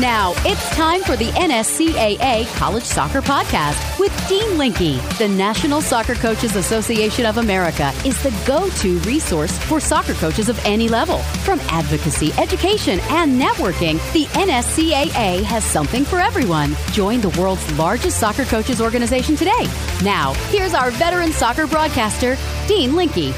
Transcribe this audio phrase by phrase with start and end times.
[0.00, 4.98] Now it's time for the NSCAA College Soccer Podcast with Dean Linke.
[5.18, 10.58] The National Soccer Coaches Association of America is the go-to resource for soccer coaches of
[10.64, 11.18] any level.
[11.44, 16.74] From advocacy, education, and networking, the NSCAA has something for everyone.
[16.92, 19.66] Join the world's largest soccer coaches organization today.
[20.02, 23.34] Now, here's our veteran soccer broadcaster, Dean Linke.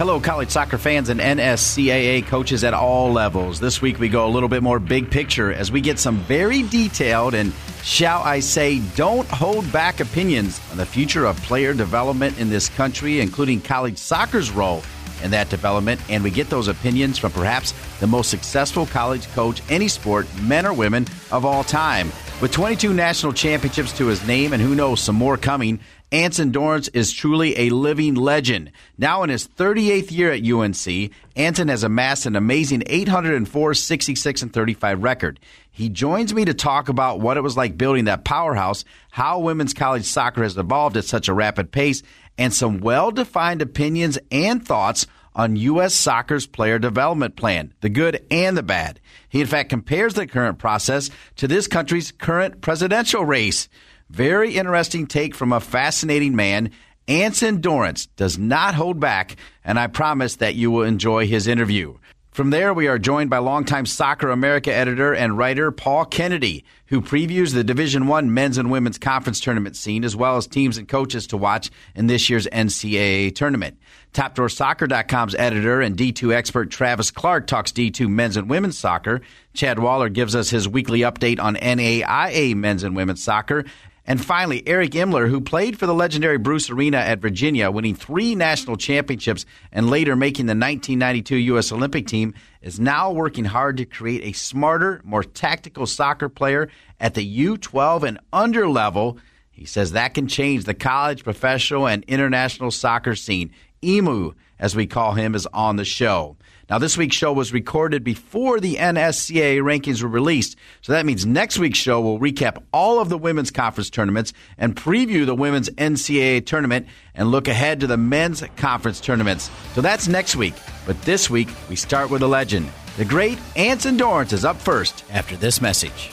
[0.00, 3.60] Hello, college soccer fans and NSCAA coaches at all levels.
[3.60, 6.62] This week we go a little bit more big picture as we get some very
[6.62, 12.38] detailed and, shall I say, don't hold back opinions on the future of player development
[12.38, 14.82] in this country, including college soccer's role
[15.22, 16.00] in that development.
[16.08, 20.64] And we get those opinions from perhaps the most successful college coach, any sport, men
[20.64, 22.10] or women, of all time.
[22.40, 25.78] With 22 national championships to his name and who knows, some more coming,
[26.12, 28.72] Anson Dorrance is truly a living legend.
[28.98, 34.52] Now in his 38th year at UNC, Anson has amassed an amazing 804, 66, and
[34.52, 35.38] 35 record.
[35.70, 39.72] He joins me to talk about what it was like building that powerhouse, how women's
[39.72, 42.02] college soccer has evolved at such a rapid pace,
[42.36, 45.94] and some well defined opinions and thoughts on U.S.
[45.94, 48.98] soccer's player development plan, the good and the bad.
[49.28, 53.68] He, in fact, compares the current process to this country's current presidential race.
[54.10, 56.72] Very interesting take from a fascinating man.
[57.06, 61.96] Anson Dorrance does not hold back, and I promise that you will enjoy his interview.
[62.32, 67.00] From there, we are joined by longtime Soccer America editor and writer Paul Kennedy, who
[67.00, 70.88] previews the Division One men's and women's conference tournament scene, as well as teams and
[70.88, 73.78] coaches to watch in this year's NCAA tournament.
[74.12, 79.20] TopDrawerSoccer.com's editor and D2 expert Travis Clark talks D2 men's and women's soccer.
[79.54, 83.64] Chad Waller gives us his weekly update on NAIA men's and women's soccer.
[84.06, 88.34] And finally, Erik Imler, who played for the legendary Bruce Arena at Virginia, winning three
[88.34, 91.70] national championships and later making the 1992 U.S.
[91.70, 96.68] Olympic team, is now working hard to create a smarter, more tactical soccer player
[96.98, 99.18] at the U12 and under level.
[99.50, 103.52] He says that can change the college, professional, and international soccer scene.
[103.84, 106.36] Emu, as we call him, is on the show.
[106.70, 110.56] Now, this week's show was recorded before the NSCAA rankings were released.
[110.82, 114.76] So that means next week's show will recap all of the women's conference tournaments and
[114.76, 119.50] preview the women's NCAA tournament and look ahead to the men's conference tournaments.
[119.74, 120.54] So that's next week.
[120.86, 122.70] But this week, we start with a legend.
[122.96, 126.12] The great Anson Dorrance is up first after this message.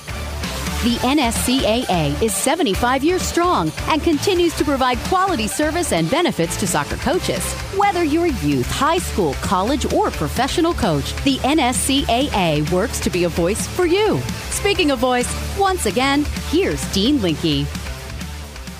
[0.84, 6.68] The NSCAA is 75 years strong and continues to provide quality service and benefits to
[6.68, 7.44] soccer coaches.
[7.76, 13.24] Whether you're a youth, high school, college, or professional coach, the NSCAA works to be
[13.24, 14.20] a voice for you.
[14.52, 15.28] Speaking of voice,
[15.58, 17.66] once again, here's Dean Linke.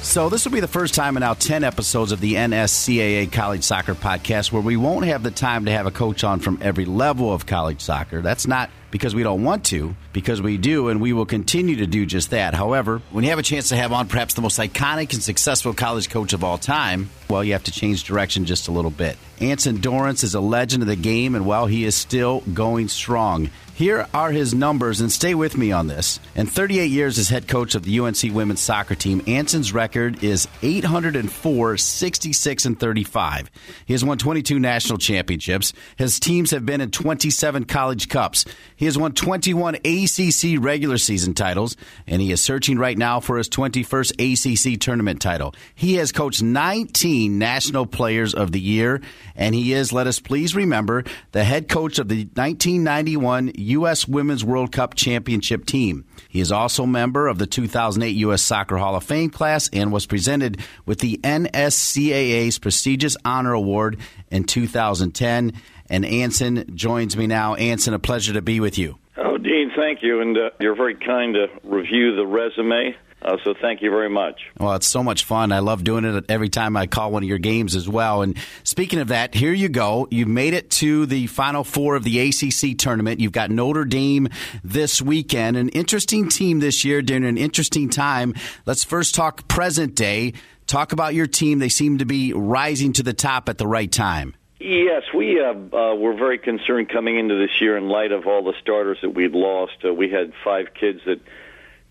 [0.04, 3.64] So, this will be the first time in now 10 episodes of the NSCAA College
[3.64, 6.86] Soccer Podcast where we won't have the time to have a coach on from every
[6.86, 8.22] level of college soccer.
[8.22, 11.88] That's not because we don't want to, because we do, and we will continue to
[11.88, 12.54] do just that.
[12.54, 15.74] However, when you have a chance to have on perhaps the most iconic and successful
[15.74, 19.18] college coach of all time, well, you have to change direction just a little bit.
[19.40, 23.50] Anson Dorrance is a legend of the game, and while he is still going strong,
[23.78, 26.20] here are his numbers, and stay with me on this.
[26.34, 30.48] In 38 years as head coach of the UNC women's soccer team, Anson's record is
[30.64, 33.52] 804, 66, and 35.
[33.86, 35.74] He has won 22 national championships.
[35.96, 38.46] His teams have been in 27 college cups.
[38.78, 43.38] He has won 21 ACC regular season titles, and he is searching right now for
[43.38, 45.56] his 21st ACC tournament title.
[45.74, 49.02] He has coached 19 National Players of the Year,
[49.36, 54.08] and he is, let us please remember, the head coach of the 1991 U.S.
[54.08, 56.06] Women's World Cup Championship team.
[56.30, 58.44] He is also a member of the 2008 U.S.
[58.44, 63.98] Soccer Hall of Fame class and was presented with the NSCAA's prestigious Honor Award
[64.30, 65.54] in 2010.
[65.90, 67.56] And Anson joins me now.
[67.56, 68.98] Anson, a pleasure to be with you.
[69.18, 70.22] Oh, Dean, thank you.
[70.22, 72.96] And uh, you're very kind to review the resume.
[73.20, 74.40] Uh, so thank you very much.
[74.60, 75.52] Well, it's so much fun.
[75.52, 78.22] I love doing it every time I call one of your games as well.
[78.22, 80.08] And speaking of that, here you go.
[80.12, 83.20] You've made it to the final four of the ACC tournament.
[83.20, 84.30] You've got Notre Dame
[84.64, 85.58] this weekend.
[85.58, 88.36] An interesting team this year during an interesting time.
[88.66, 90.34] Let's first talk present day.
[90.68, 91.60] Talk about your team.
[91.60, 94.36] They seem to be rising to the top at the right time.
[94.60, 98.44] Yes, we uh, uh, were very concerned coming into this year in light of all
[98.44, 99.78] the starters that we'd lost.
[99.86, 101.22] Uh, we had five kids that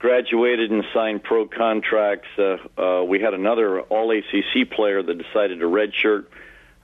[0.00, 2.28] graduated and signed pro contracts.
[2.36, 6.26] Uh, uh, we had another All ACC player that decided to redshirt,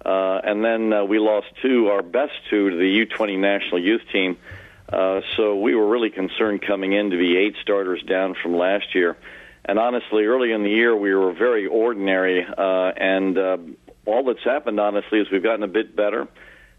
[0.05, 4.03] uh, and then uh, we lost two, our best two, to the U20 national youth
[4.13, 4.39] team.
[4.89, 8.95] Uh, so we were really concerned coming in to be eight starters down from last
[8.95, 9.17] year.
[9.65, 13.59] And honestly, early in the year, we were very ordinary, uh, and uh,
[14.07, 16.29] all that's happened, honestly, is we've gotten a bit better.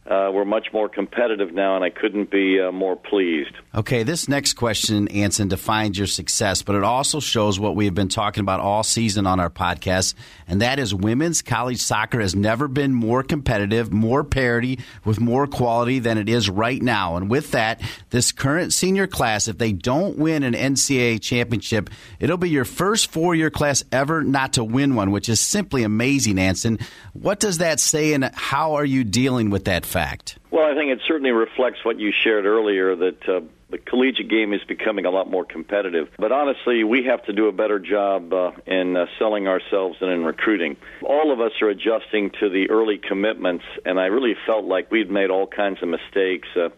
[0.06, 3.54] Uh, we're much more competitive now, and I couldn't be uh, more pleased.
[3.74, 7.96] Okay, this next question, Anson, defines your success, but it also shows what we have
[7.96, 10.14] been talking about all season on our podcast,
[10.46, 15.48] and that is women's college soccer has never been more competitive, more parity, with more
[15.48, 17.16] quality than it is right now.
[17.16, 21.90] And with that, this current senior class, if they don't win an NCAA championship,
[22.20, 25.84] it'll be your first four year class ever not to win one, which is simply
[25.84, 26.80] amazing, Anson.
[27.14, 29.86] What does that say, and how are you dealing with that?
[29.94, 30.40] Fact?
[30.52, 34.52] Well, I think it certainly reflects what you shared earlier that uh, the collegiate game
[34.54, 36.10] is becoming a lot more competitive.
[36.18, 40.12] But honestly, we have to do a better job uh, in uh, selling ourselves and
[40.12, 40.78] in recruiting.
[41.04, 45.12] All of us are adjusting to the early commitments, and I really felt like we'd
[45.12, 46.48] made all kinds of mistakes.
[46.56, 46.70] Uh,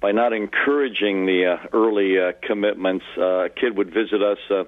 [0.00, 4.64] by not encouraging the uh, early uh, commitments, uh, a kid would visit us uh,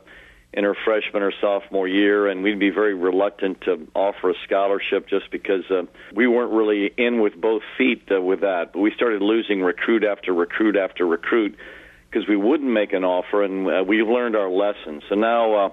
[0.56, 5.08] in her freshman or sophomore year, and we'd be very reluctant to offer a scholarship
[5.08, 5.82] just because uh,
[6.14, 8.72] we weren't really in with both feet uh, with that.
[8.72, 11.56] But we started losing recruit after recruit after recruit
[12.08, 15.02] because we wouldn't make an offer, and uh, we've learned our lesson.
[15.08, 15.54] So now.
[15.54, 15.68] Uh,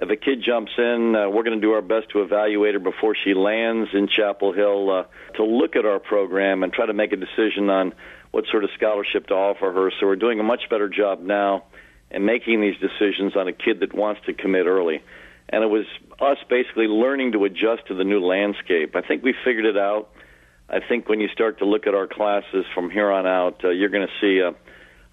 [0.00, 2.78] if a kid jumps in, uh, we're going to do our best to evaluate her
[2.78, 5.02] before she lands in Chapel Hill uh,
[5.34, 7.92] to look at our program and try to make a decision on
[8.30, 9.90] what sort of scholarship to offer her.
[9.98, 11.64] So we're doing a much better job now
[12.10, 15.02] and making these decisions on a kid that wants to commit early.
[15.48, 15.86] And it was
[16.20, 18.96] us basically learning to adjust to the new landscape.
[18.96, 20.10] I think we figured it out.
[20.68, 23.70] I think when you start to look at our classes from here on out, uh,
[23.70, 24.54] you're going to see a,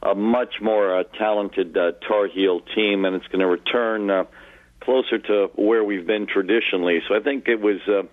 [0.07, 4.25] a much more uh, talented uh, Tar Heel team, and it's going to return uh,
[4.81, 7.01] closer to where we've been traditionally.
[7.07, 8.03] So I think it was uh,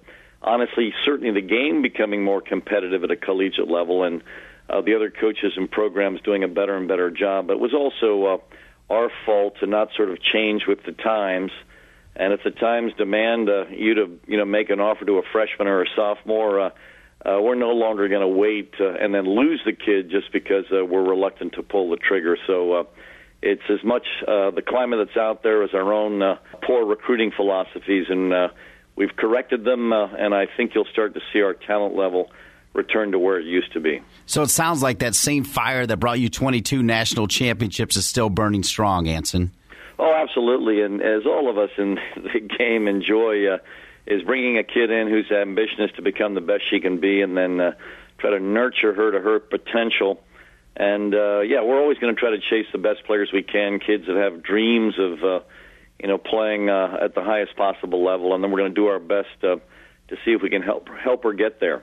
[0.41, 4.23] honestly certainly the game becoming more competitive at a collegiate level, and
[4.71, 7.49] uh, the other coaches and programs doing a better and better job.
[7.49, 8.39] But it was also uh,
[8.91, 11.51] our fault to not sort of change with the times.
[12.15, 15.23] And if the times demand uh, you to, you know, make an offer to a
[15.33, 16.71] freshman or a sophomore, uh,
[17.25, 20.65] uh, we're no longer going to wait uh, and then lose the kid just because
[20.73, 22.37] uh, we're reluctant to pull the trigger.
[22.47, 22.85] So uh,
[23.41, 27.33] it's as much uh, the climate that's out there as our own uh, poor recruiting
[27.35, 28.49] philosophies, and uh,
[28.97, 29.93] we've corrected them.
[29.93, 32.31] Uh, and I think you'll start to see our talent level
[32.75, 34.03] return to where it used to be.
[34.27, 38.31] So it sounds like that same fire that brought you 22 national championships is still
[38.31, 39.53] burning strong, Anson.
[39.99, 40.83] Oh, absolutely.
[40.83, 43.59] And as all of us in the game enjoy, uh,
[44.07, 47.21] is bringing a kid in whose ambition is to become the best she can be,
[47.21, 47.73] and then uh,
[48.19, 50.23] try to nurture her to her potential.
[50.77, 53.79] And uh, yeah, we're always going to try to chase the best players we can.
[53.79, 55.41] Kids that have dreams of, uh,
[56.01, 58.87] you know, playing uh, at the highest possible level, and then we're going to do
[58.87, 59.57] our best uh,
[60.09, 61.83] to see if we can help help her get there.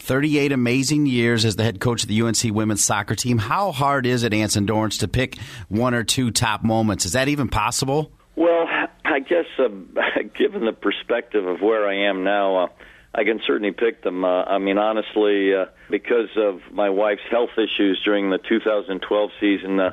[0.00, 3.38] 38 amazing years as the head coach of the UNC women's soccer team.
[3.38, 7.04] How hard is it, Anson Dorrance, to pick one or two top moments?
[7.04, 8.12] Is that even possible?
[8.36, 8.66] Well,
[9.04, 9.68] I guess uh,
[10.38, 12.68] given the perspective of where I am now, uh,
[13.14, 14.24] I can certainly pick them.
[14.24, 19.80] Uh, I mean, honestly, uh, because of my wife's health issues during the 2012 season,
[19.80, 19.90] uh,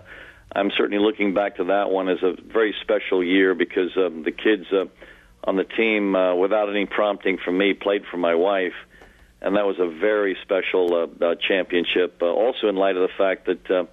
[0.55, 4.31] I'm certainly looking back to that one as a very special year because um, the
[4.31, 4.85] kids uh,
[5.43, 8.73] on the team, uh, without any prompting from me, played for my wife
[9.45, 12.17] and that was a very special uh, uh, championship.
[12.19, 13.85] Uh, also, in light of the fact that uh,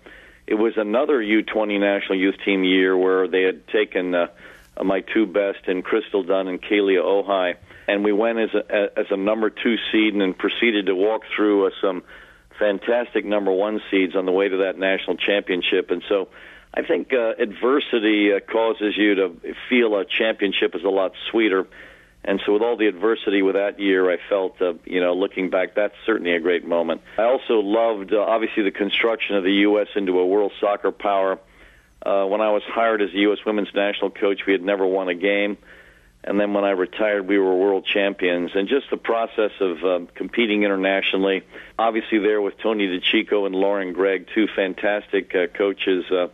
[0.47, 4.29] it was another U20 national youth team year where they had taken uh,
[4.83, 7.57] my two best in Crystal Dunn and Kealia Ohai,
[7.87, 11.67] and we went as a, as a number two seed and proceeded to walk through
[11.67, 12.03] uh, some
[12.59, 15.91] fantastic number one seeds on the way to that national championship.
[15.91, 16.29] And so,
[16.73, 19.37] I think uh, adversity uh, causes you to
[19.69, 21.67] feel a championship is a lot sweeter
[22.25, 25.51] and so, with all the adversity with that year, I felt, uh, you know, looking
[25.51, 27.01] back, that's certainly a great moment.
[27.19, 29.89] I also loved, uh, obviously, the construction of the U.S.
[29.97, 31.41] into a world soccer power.
[32.05, 33.39] Uh, when I was hired as the U.S.
[33.45, 35.57] women's national coach, we had never won a game.
[36.25, 38.53] And then when I retired, we were world champions.
[38.55, 41.43] And just the process of uh, competing internationally,
[41.77, 46.05] obviously, there with Tony DiCicco and Lauren Gregg, two fantastic uh, coaches.
[46.09, 46.29] Uh,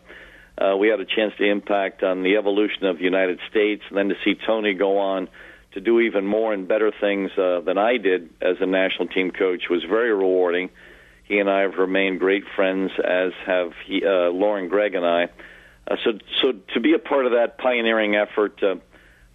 [0.62, 3.96] uh, we had a chance to impact on the evolution of the United States, and
[3.96, 5.28] then to see Tony go on
[5.72, 9.30] to do even more and better things uh, than I did as a national team
[9.30, 10.70] coach was very rewarding.
[11.24, 15.24] He and I have remained great friends, as have he, uh, Lauren Gregg and I.
[15.86, 18.76] Uh, so, so to be a part of that pioneering effort uh,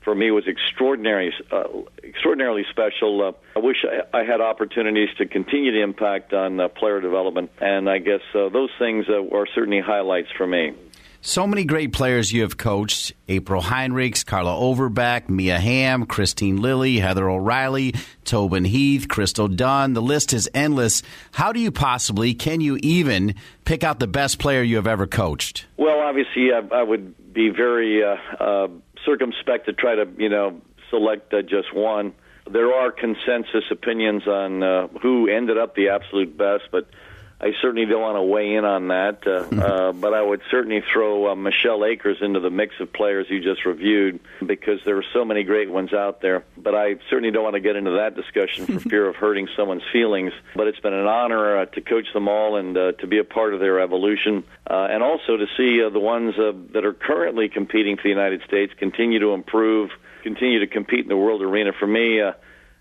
[0.04, 1.64] for me was extraordinary, uh,
[2.04, 3.22] extraordinarily special.
[3.22, 7.52] Uh, I wish I, I had opportunities to continue to impact on uh, player development,
[7.60, 10.74] and I guess uh, those things uh, are certainly highlights for me.
[11.26, 17.00] So many great players you have coached April Heinrichs, Carla Overbeck, Mia Hamm, Kristine Lilly,
[17.00, 19.94] Heather O'Reilly, Tobin Heath, Crystal Dunn.
[19.94, 21.02] The list is endless.
[21.32, 25.08] How do you possibly, can you even pick out the best player you have ever
[25.08, 25.66] coached?
[25.78, 28.68] Well, obviously, I, I would be very uh, uh,
[29.06, 32.12] circumspect to try to, you know, select uh, just one.
[32.52, 36.90] there are consensus opinions on uh, who ended up the absolute best, but
[37.44, 39.60] I certainly don't want to weigh in on that, uh, mm-hmm.
[39.60, 43.42] uh, but I would certainly throw uh, Michelle Akers into the mix of players you
[43.42, 46.46] just reviewed because there are so many great ones out there.
[46.56, 49.84] But I certainly don't want to get into that discussion for fear of hurting someone's
[49.92, 50.32] feelings.
[50.56, 53.26] But it's been an honor uh, to coach them all and uh, to be a
[53.26, 56.94] part of their evolution, uh, and also to see uh, the ones uh, that are
[56.94, 59.90] currently competing for the United States continue to improve,
[60.24, 61.74] continue to compete in the world arena.
[61.78, 62.22] For me.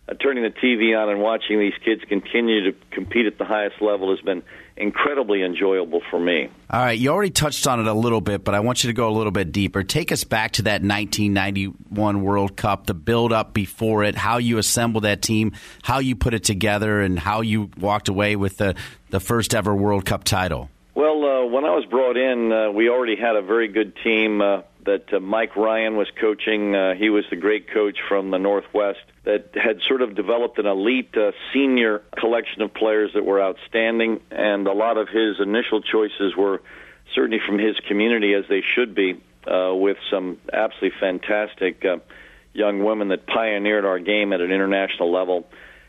[0.08, 3.80] Uh, turning the TV on and watching these kids continue to compete at the highest
[3.80, 4.42] level has been
[4.76, 6.48] incredibly enjoyable for me.
[6.70, 8.94] All right, you already touched on it a little bit, but I want you to
[8.94, 9.84] go a little bit deeper.
[9.84, 14.58] Take us back to that 1991 World Cup, the build up before it, how you
[14.58, 18.74] assembled that team, how you put it together, and how you walked away with the,
[19.10, 20.68] the first ever World Cup title.
[20.96, 24.42] Well, uh, when I was brought in, uh, we already had a very good team
[24.42, 26.74] uh, that uh, Mike Ryan was coaching.
[26.74, 30.66] Uh, he was the great coach from the Northwest that had sort of developed an
[30.66, 35.80] elite uh, senior collection of players that were outstanding, and a lot of his initial
[35.80, 36.60] choices were
[37.14, 41.98] certainly from his community, as they should be, uh, with some absolutely fantastic uh,
[42.52, 45.46] young women that pioneered our game at an international level.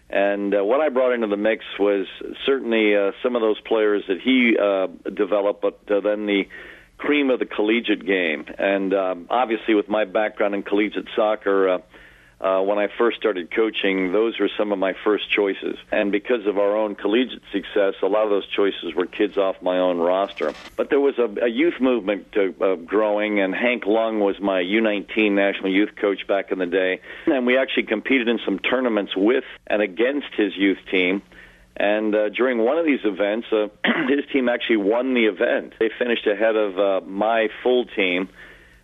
[0.10, 2.06] And uh, what I brought into the mix was
[2.46, 6.48] certainly uh, some of those players that he uh, developed, but uh, then the
[6.98, 8.46] cream of the collegiate game.
[8.60, 11.78] And um, obviously, with my background in collegiate soccer, uh,
[12.44, 15.78] uh, when I first started coaching, those were some of my first choices.
[15.92, 19.62] And because of our own collegiate success, a lot of those choices were kids off
[19.62, 20.54] my own roster.
[20.76, 24.62] But there was a, a youth movement to, uh, growing, and Hank Lung was my
[24.62, 27.00] U19 national youth coach back in the day.
[27.28, 31.22] And we actually competed in some tournaments with and against his youth team.
[31.78, 33.68] And uh, during one of these events, uh,
[34.10, 35.76] his team actually won the event.
[35.80, 38.28] They finished ahead of uh, my full team.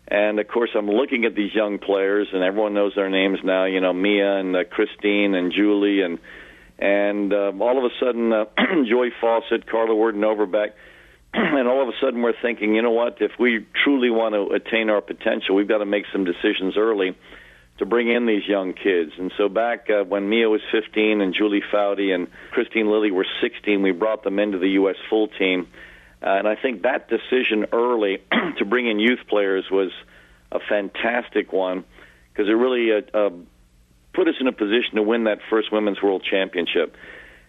[0.10, 3.66] And of course, I'm looking at these young players, and everyone knows their names now.
[3.66, 6.18] You know, Mia and uh, Christine and Julie, and
[6.80, 8.46] and uh, all of a sudden, uh,
[8.89, 10.70] Joy Fawcett, Carla Worden Overbeck,
[11.34, 13.18] and all of a sudden, we're thinking, you know what?
[13.20, 17.16] If we truly want to attain our potential, we've got to make some decisions early
[17.78, 19.12] to bring in these young kids.
[19.18, 23.25] And so back uh, when Mia was 15 and Julie Foudy and Kristine Lilly were
[23.42, 24.96] 16, we brought them into the U.S.
[25.10, 25.68] full team.
[26.21, 28.21] Uh, and I think that decision early
[28.57, 29.91] to bring in youth players was
[30.51, 31.85] a fantastic one
[32.31, 33.29] because it really uh, uh,
[34.13, 36.95] put us in a position to win that first Women's World Championship.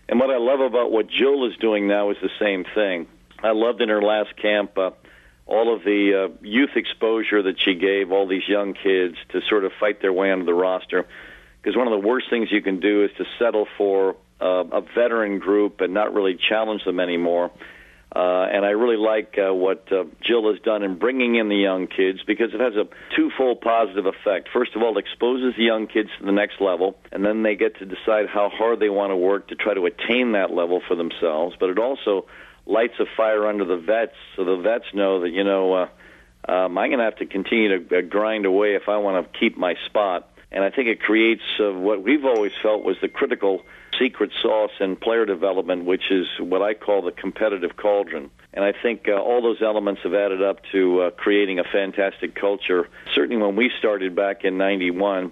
[0.09, 3.07] And what I love about what Jill is doing now is the same thing.
[3.43, 4.91] I loved in her last camp uh,
[5.47, 9.65] all of the uh, youth exposure that she gave all these young kids to sort
[9.65, 11.07] of fight their way onto the roster.
[11.61, 14.81] Because one of the worst things you can do is to settle for uh, a
[14.81, 17.51] veteran group and not really challenge them anymore.
[18.15, 21.57] Uh, and I really like uh, what uh, Jill has done in bringing in the
[21.57, 24.49] young kids because it has a twofold positive effect.
[24.53, 27.55] First of all, it exposes the young kids to the next level, and then they
[27.55, 30.83] get to decide how hard they want to work to try to attain that level
[30.89, 31.55] for themselves.
[31.61, 32.27] But it also
[32.67, 35.89] lights a fire under the vets, so the vets know that you know uh,
[36.49, 39.39] um, I'm going to have to continue to uh, grind away if I want to
[39.39, 40.29] keep my spot.
[40.53, 43.63] And I think it creates uh, what we've always felt was the critical
[44.01, 48.31] secret sauce in player development, which is what I call the competitive cauldron.
[48.53, 52.35] And I think uh, all those elements have added up to uh, creating a fantastic
[52.35, 52.89] culture.
[53.15, 55.31] Certainly, when we started back in '91,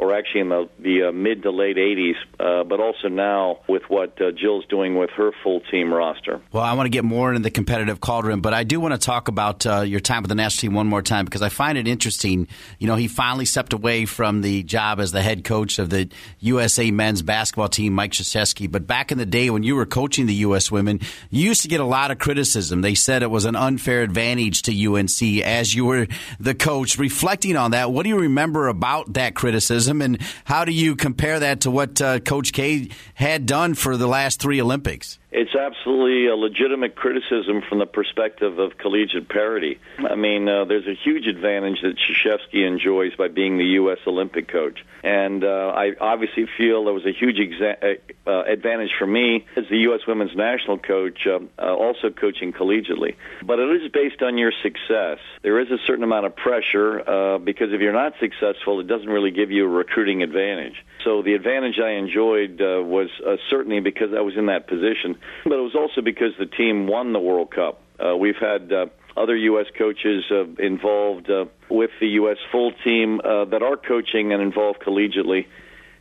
[0.00, 3.82] or actually in the, the uh, mid to late 80s, uh, but also now with
[3.88, 6.40] what uh, Jill's doing with her full team roster.
[6.52, 8.98] Well, I want to get more into the competitive cauldron, but I do want to
[8.98, 11.76] talk about uh, your time with the national team one more time because I find
[11.76, 12.48] it interesting.
[12.78, 16.08] You know, he finally stepped away from the job as the head coach of the
[16.38, 18.72] USA men's basketball team, Mike Krzyzewski.
[18.72, 20.70] But back in the day when you were coaching the U.S.
[20.70, 22.80] women, you used to get a lot of criticism.
[22.80, 26.06] They said it was an unfair advantage to UNC as you were
[26.38, 26.96] the coach.
[26.96, 29.89] Reflecting on that, what do you remember about that criticism?
[29.90, 33.96] Criticism, and how do you compare that to what uh, Coach K had done for
[33.96, 35.18] the last three Olympics?
[35.32, 39.78] It's absolutely a legitimate criticism from the perspective of collegiate parity.
[39.98, 43.98] I mean, uh, there's a huge advantage that Krzyzewski enjoys by being the U.S.
[44.08, 44.84] Olympic coach.
[45.04, 49.46] And uh, I obviously feel there was a huge exa- uh, uh advantage for me
[49.56, 50.00] as the U.S.
[50.06, 53.14] women's national coach, uh, uh, also coaching collegiately.
[53.44, 55.18] But it is based on your success.
[55.42, 59.08] There is a certain amount of pressure uh, because if you're not successful, it doesn't
[59.08, 60.84] really give you a recruiting advantage.
[61.04, 65.18] So the advantage I enjoyed uh, was uh, certainly because I was in that position,
[65.44, 67.82] but it was also because the team won the World Cup.
[67.98, 69.66] Uh, we've had uh, other U.S.
[69.76, 72.38] coaches uh, involved uh, with the U.S.
[72.52, 75.46] full team uh, that are coaching and involved collegiately,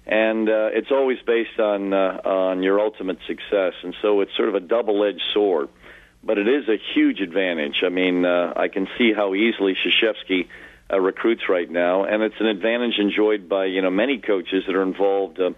[0.06, 4.50] and uh, it's always based on uh, on your ultimate success, and so it's sort
[4.50, 5.70] of a double-edged sword.
[6.22, 7.82] But it is a huge advantage.
[7.86, 10.50] I mean, uh, I can see how easily Krzyzewski
[10.92, 14.76] uh, recruits right now, and it's an advantage enjoyed by you know many coaches that
[14.76, 15.40] are involved.
[15.40, 15.52] Uh,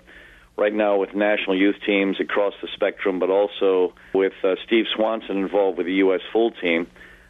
[0.57, 5.37] right now with national youth teams across the spectrum, but also with uh, Steve Swanson
[5.37, 6.19] involved with the U.S.
[6.31, 6.87] full team.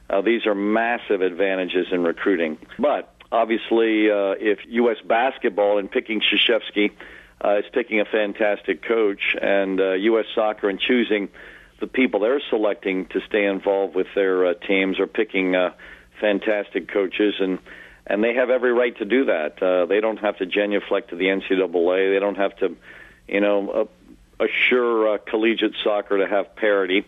[0.10, 2.58] Uh, these are massive advantages in recruiting.
[2.78, 4.98] But obviously, uh, if U.S.
[5.06, 6.92] basketball and picking Krzyzewski
[7.44, 10.26] uh, is picking a fantastic coach, and uh, U.S.
[10.36, 11.30] soccer and choosing
[11.80, 15.72] the people they're selecting to stay involved with their uh, teams are picking uh,
[16.20, 17.58] fantastic coaches and
[18.12, 19.64] and they have every right to do that.
[19.64, 22.14] Uh, they don't have to genuflect to the NCAA.
[22.14, 22.76] They don't have to,
[23.26, 27.06] you know, uh, assure uh, collegiate soccer to have parity,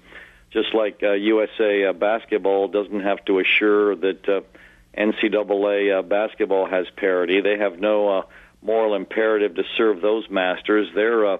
[0.51, 4.41] just like uh, USA uh, basketball doesn't have to assure that uh,
[4.97, 7.41] NCAA uh, basketball has parity.
[7.41, 8.21] They have no uh,
[8.61, 10.87] moral imperative to serve those masters.
[10.95, 11.37] Their uh,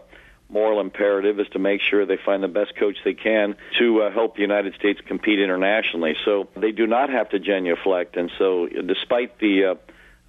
[0.53, 4.11] moral imperative is to make sure they find the best coach they can to uh,
[4.11, 6.15] help the United States compete internationally.
[6.23, 8.15] So they do not have to genuflect.
[8.15, 9.75] And so, despite the uh,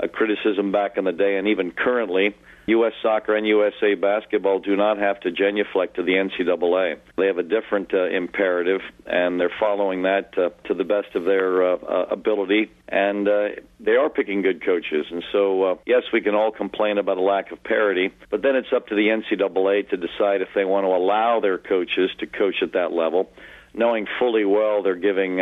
[0.02, 2.34] uh, criticism back in the day and even currently,
[2.66, 2.92] U.S.
[3.02, 6.98] soccer and USA basketball do not have to genuflect to the NCAA.
[7.16, 11.24] They have a different uh, imperative, and they're following that uh, to the best of
[11.24, 12.70] their uh, uh, ability.
[12.88, 13.48] And uh,
[13.80, 15.06] they are picking good coaches.
[15.10, 18.56] And so, uh, yes, we can all complain about a lack of parity, but then
[18.56, 22.26] it's up to the NCAA to decide if they want to allow their coaches to
[22.26, 23.30] coach at that level,
[23.74, 25.40] knowing fully well they're giving.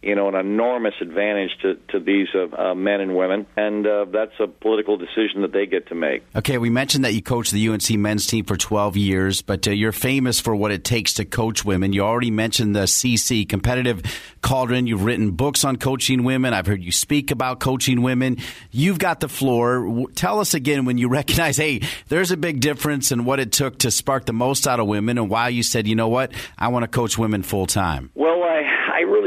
[0.00, 4.06] You know, an enormous advantage to, to these uh, uh, men and women, and uh,
[4.12, 6.22] that's a political decision that they get to make.
[6.36, 9.72] Okay, we mentioned that you coached the UNC men's team for 12 years, but uh,
[9.72, 11.92] you're famous for what it takes to coach women.
[11.92, 14.02] You already mentioned the CC, Competitive
[14.40, 14.86] Cauldron.
[14.86, 16.54] You've written books on coaching women.
[16.54, 18.36] I've heard you speak about coaching women.
[18.70, 20.06] You've got the floor.
[20.14, 23.78] Tell us again when you recognize, hey, there's a big difference in what it took
[23.80, 26.68] to spark the most out of women and why you said, you know what, I
[26.68, 28.10] want to coach women full time.
[28.14, 28.77] Well, I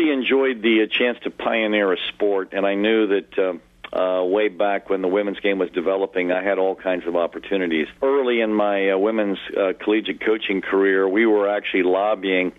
[0.01, 3.37] really enjoyed the uh, chance to pioneer a sport, and I knew that.
[3.37, 3.53] Uh,
[3.93, 7.87] uh, way back when the women's game was developing, I had all kinds of opportunities.
[8.01, 12.53] Early in my uh, women's uh, collegiate coaching career, we were actually lobbying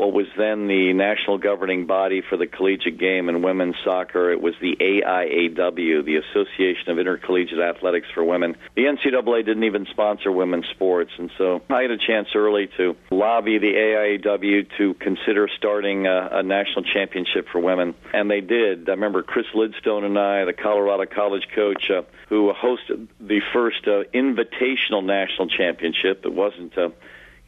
[0.00, 4.32] what was then the national governing body for the collegiate game in women's soccer.
[4.32, 8.56] It was the AIAW, the Association of Intercollegiate Athletics for Women.
[8.76, 12.96] The NCAA didn't even sponsor women's sports, and so I had a chance early to
[13.10, 18.88] lobby the AIAW to consider starting a, a national championship for women, and they did.
[18.88, 23.86] I remember Chris Lidstone and I, the Colorado College coach, uh, who hosted the first
[23.86, 26.24] uh, invitational national championship.
[26.24, 26.78] It wasn't.
[26.78, 26.88] Uh,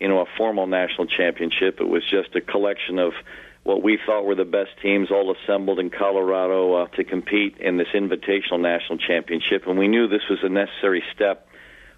[0.03, 1.81] you know, a formal national championship.
[1.81, 3.13] It was just a collection of
[3.63, 7.77] what we thought were the best teams all assembled in Colorado uh, to compete in
[7.77, 9.69] this invitational national championship.
[9.69, 11.47] And we knew this was a necessary step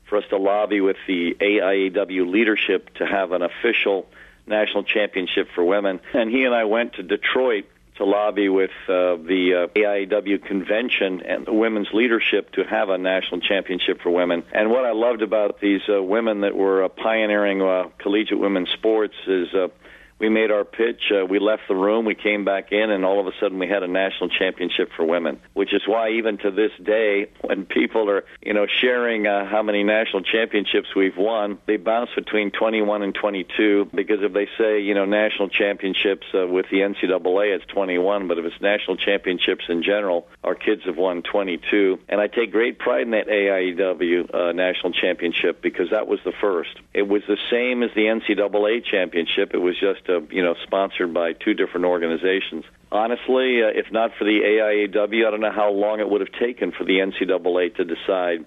[0.06, 4.06] for us to lobby with the AIAW leadership to have an official
[4.46, 5.98] national championship for women.
[6.12, 7.64] And he and I went to Detroit
[7.96, 12.98] to lobby with uh, the uh, AIAW convention and the women's leadership to have a
[12.98, 14.42] national championship for women.
[14.52, 18.70] And what I loved about these uh, women that were uh, pioneering uh, collegiate women's
[18.70, 19.68] sports is uh,
[20.18, 21.10] we made our pitch.
[21.10, 22.04] Uh, we left the room.
[22.04, 25.04] We came back in, and all of a sudden, we had a national championship for
[25.04, 25.40] women.
[25.54, 29.62] Which is why, even to this day, when people are, you know, sharing uh, how
[29.62, 33.90] many national championships we've won, they bounce between 21 and 22.
[33.94, 38.28] Because if they say, you know, national championships uh, with the NCAA, it's 21.
[38.28, 41.98] But if it's national championships in general, our kids have won 22.
[42.08, 46.32] And I take great pride in that AIAW uh, national championship because that was the
[46.40, 46.70] first.
[46.92, 49.50] It was the same as the NCAA championship.
[49.54, 52.64] It was just uh, you know sponsored by two different organizations.
[52.90, 56.32] Honestly, uh, if not for the AIAW, I don't know how long it would have
[56.32, 58.44] taken for the NCAA to decide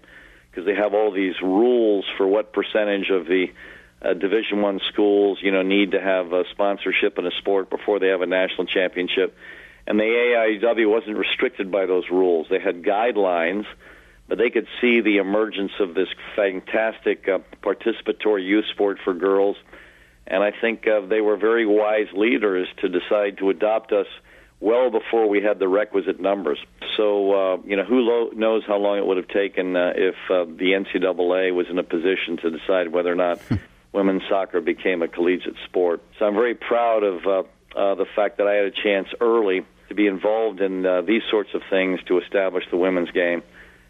[0.49, 3.47] because they have all these rules for what percentage of the
[4.01, 7.99] uh, Division One schools you know need to have a sponsorship in a sport before
[7.99, 9.35] they have a national championship.
[9.85, 12.47] And the AIAW wasn't restricted by those rules.
[12.49, 13.65] They had guidelines
[14.27, 19.55] but they could see the emergence of this fantastic uh, participatory youth sport for girls
[20.27, 24.07] and I think uh, they were very wise leaders to decide to adopt us
[24.59, 26.59] well before we had the requisite numbers.
[26.95, 30.15] So, uh, you know, who lo- knows how long it would have taken uh, if
[30.29, 33.39] uh, the NCAA was in a position to decide whether or not
[33.93, 36.01] women's soccer became a collegiate sport.
[36.17, 37.43] So I'm very proud of uh,
[37.75, 41.21] uh, the fact that I had a chance early to be involved in uh, these
[41.29, 43.43] sorts of things to establish the women's game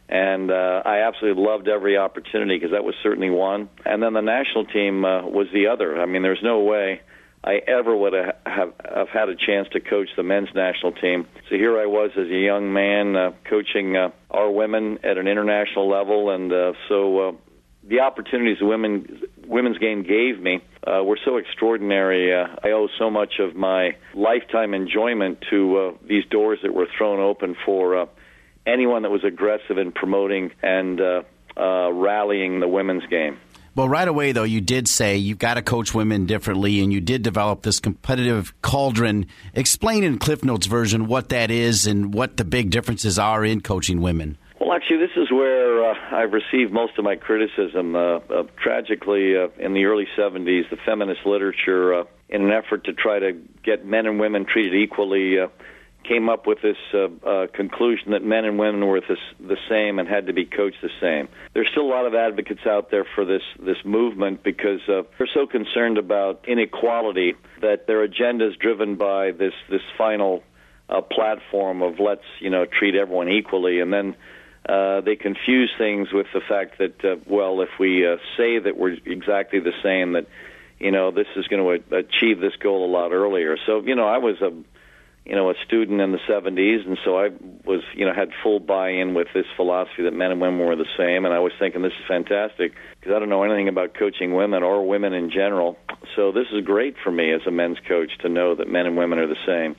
[0.09, 3.69] and uh, I absolutely loved every opportunity because that was certainly one.
[3.85, 6.01] And then the national team uh, was the other.
[6.01, 7.01] I mean, there's no way
[7.43, 11.27] I ever would have, have, have had a chance to coach the men's national team.
[11.49, 15.27] So here I was as a young man uh, coaching uh, our women at an
[15.27, 17.31] international level, and uh, so uh,
[17.87, 22.33] the opportunities the women women's game gave me uh, were so extraordinary.
[22.33, 26.87] Uh, I owe so much of my lifetime enjoyment to uh, these doors that were
[26.97, 27.97] thrown open for.
[27.97, 28.05] Uh,
[28.67, 31.23] anyone that was aggressive in promoting and uh,
[31.55, 33.39] uh, rallying the women's game.
[33.77, 36.99] Well, right away, though, you did say you've got to coach women differently, and you
[36.99, 39.27] did develop this competitive cauldron.
[39.53, 43.61] Explain in Cliff Notes version what that is and what the big differences are in
[43.61, 44.39] coaching women.
[44.59, 47.95] Well, actually, this is where uh, I've received most of my criticism.
[47.95, 52.85] Uh, uh, tragically, uh, in the early 70s, the feminist literature, uh, in an effort
[52.85, 55.49] to try to get men and women treated equally, uh,
[56.07, 59.99] came up with this uh, uh, conclusion that men and women were this, the same
[59.99, 61.27] and had to be coached the same.
[61.53, 65.27] There's still a lot of advocates out there for this this movement because uh, they're
[65.33, 70.43] so concerned about inequality that their agenda is driven by this this final
[70.89, 74.15] uh, platform of let's you know treat everyone equally, and then
[74.67, 78.77] uh, they confuse things with the fact that uh, well, if we uh, say that
[78.77, 80.27] we're exactly the same, that
[80.79, 83.57] you know this is going to achieve this goal a lot earlier.
[83.65, 84.51] So you know, I was a
[85.27, 87.29] you know, a student in the 70s, and so I
[87.65, 90.87] was, you know, had full buy-in with this philosophy that men and women were the
[90.97, 94.33] same, and I was thinking this is fantastic because I don't know anything about coaching
[94.33, 95.77] women or women in general.
[96.15, 98.95] So this is great for me as a men's coach to know that men and
[98.95, 99.75] women are the same.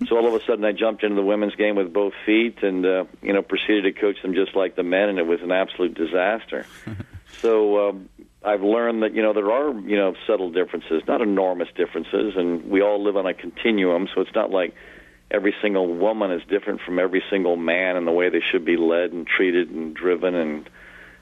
[0.08, 2.86] so all of a sudden, I jumped into the women's game with both feet, and
[2.86, 5.52] uh, you know, proceeded to coach them just like the men, and it was an
[5.52, 6.64] absolute disaster.
[7.42, 7.90] so.
[7.90, 8.08] Um,
[8.46, 12.70] I've learned that you know there are you know subtle differences, not enormous differences, and
[12.70, 14.08] we all live on a continuum.
[14.14, 14.72] So it's not like
[15.32, 18.76] every single woman is different from every single man in the way they should be
[18.76, 20.70] led and treated and driven and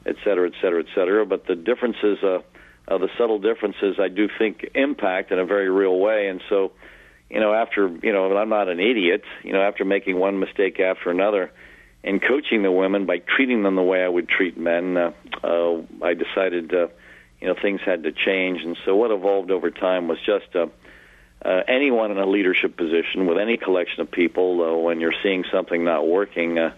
[0.05, 1.25] et cetera, et cetera, et cetera.
[1.25, 2.41] But the differences, uh,
[2.87, 6.29] uh, the subtle differences, I do think impact in a very real way.
[6.29, 6.73] And so,
[7.31, 9.23] you know, after you know, I'm not an idiot.
[9.43, 11.51] You know, after making one mistake after another
[12.03, 15.81] and coaching the women by treating them the way I would treat men, uh, uh,
[16.03, 16.75] I decided.
[16.75, 16.89] Uh,
[17.45, 20.67] you know things had to change, and so what evolved over time was just uh,
[21.45, 24.63] uh, anyone in a leadership position with any collection of people.
[24.63, 26.73] Uh, when you're seeing something not working, uh,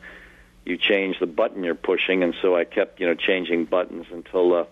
[0.64, 4.54] you change the button you're pushing, and so I kept you know changing buttons until.
[4.54, 4.64] Uh,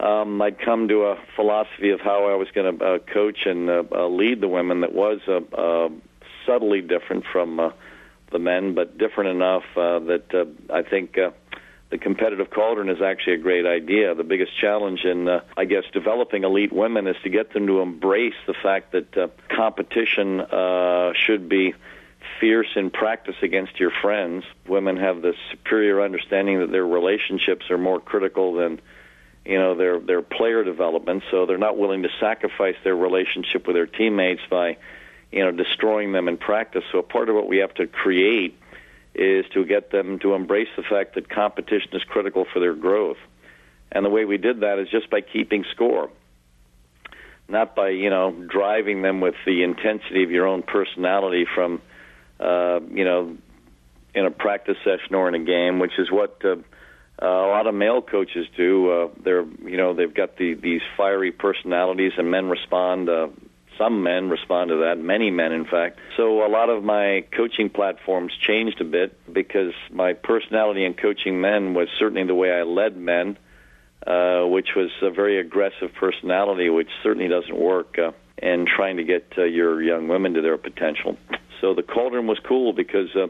[0.00, 3.70] um, I'd come to a philosophy of how I was going to uh, coach and
[3.70, 5.88] uh, uh, lead the women that was uh, uh,
[6.44, 7.70] subtly different from uh,
[8.32, 11.30] the men, but different enough uh, that uh, I think uh,
[11.90, 14.14] the competitive cauldron is actually a great idea.
[14.14, 17.80] The biggest challenge in, uh, I guess, developing elite women is to get them to
[17.80, 21.74] embrace the fact that uh, competition uh, should be
[22.40, 24.44] fierce in practice against your friends.
[24.66, 28.80] Women have the superior understanding that their relationships are more critical than
[29.44, 33.76] you know their their player development so they're not willing to sacrifice their relationship with
[33.76, 34.76] their teammates by
[35.30, 38.58] you know destroying them in practice so part of what we have to create
[39.14, 43.18] is to get them to embrace the fact that competition is critical for their growth.
[43.92, 46.10] And the way we did that is just by keeping score,
[47.48, 51.80] not by you know driving them with the intensity of your own personality from
[52.40, 53.36] uh, you know
[54.14, 56.56] in a practice session or in a game, which is what uh,
[57.22, 58.90] uh, a lot of male coaches do.
[58.90, 63.28] Uh, they're you know they've got the, these fiery personalities, and men respond uh,
[63.78, 65.98] some men respond to that, many men, in fact.
[66.16, 71.40] So a lot of my coaching platforms changed a bit because my personality in coaching
[71.40, 73.36] men was certainly the way I led men,
[74.06, 79.04] uh, which was a very aggressive personality, which certainly doesn't work uh, in trying to
[79.04, 81.16] get uh, your young women to their potential.
[81.60, 83.28] So the cauldron was cool because uh,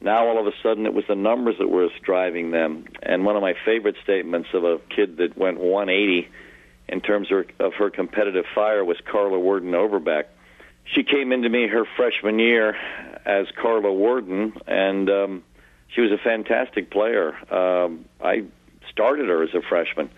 [0.00, 2.86] now all of a sudden it was the numbers that were driving them.
[3.02, 6.28] And one of my favorite statements of a kid that went 180
[6.90, 7.28] in terms
[7.60, 10.26] of her competitive fire was Carla Worden Overbeck.
[10.84, 12.76] She came into me her freshman year
[13.24, 15.44] as Carla Worden, and um,
[15.94, 17.36] she was a fantastic player.
[17.52, 18.44] Um, I
[18.90, 20.10] started her as a freshman,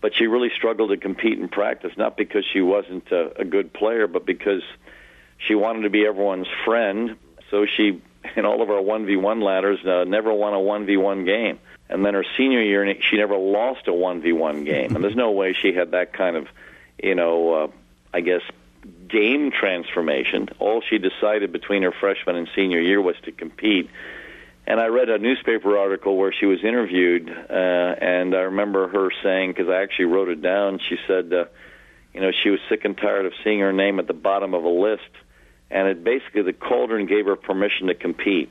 [0.00, 3.72] but she really struggled to compete in practice, not because she wasn't a, a good
[3.72, 4.62] player, but because
[5.38, 7.16] she wanted to be everyone's friend.
[7.50, 8.00] So she,
[8.36, 11.58] in all of our 1v1 ladders, uh, never won a 1v1 game.
[11.92, 14.96] And then her senior year, she never lost a one v one game.
[14.96, 16.48] And there's no way she had that kind of,
[17.02, 17.68] you know, uh,
[18.14, 18.40] I guess,
[19.08, 20.48] game transformation.
[20.58, 23.90] All she decided between her freshman and senior year was to compete.
[24.66, 29.10] And I read a newspaper article where she was interviewed, uh, and I remember her
[29.22, 31.44] saying, because I actually wrote it down, she said, uh,
[32.14, 34.64] you know, she was sick and tired of seeing her name at the bottom of
[34.64, 35.10] a list,
[35.70, 38.50] and it basically the cauldron gave her permission to compete.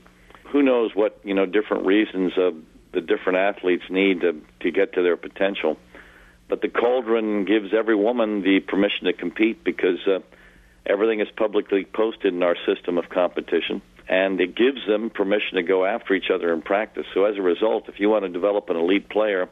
[0.52, 2.50] Who knows what you know different reasons uh,
[2.92, 5.76] the different athletes need to, to get to their potential.
[6.48, 10.18] But the cauldron gives every woman the permission to compete because uh,
[10.84, 15.62] everything is publicly posted in our system of competition, and it gives them permission to
[15.62, 17.06] go after each other in practice.
[17.14, 19.48] So as a result, if you want to develop an elite player,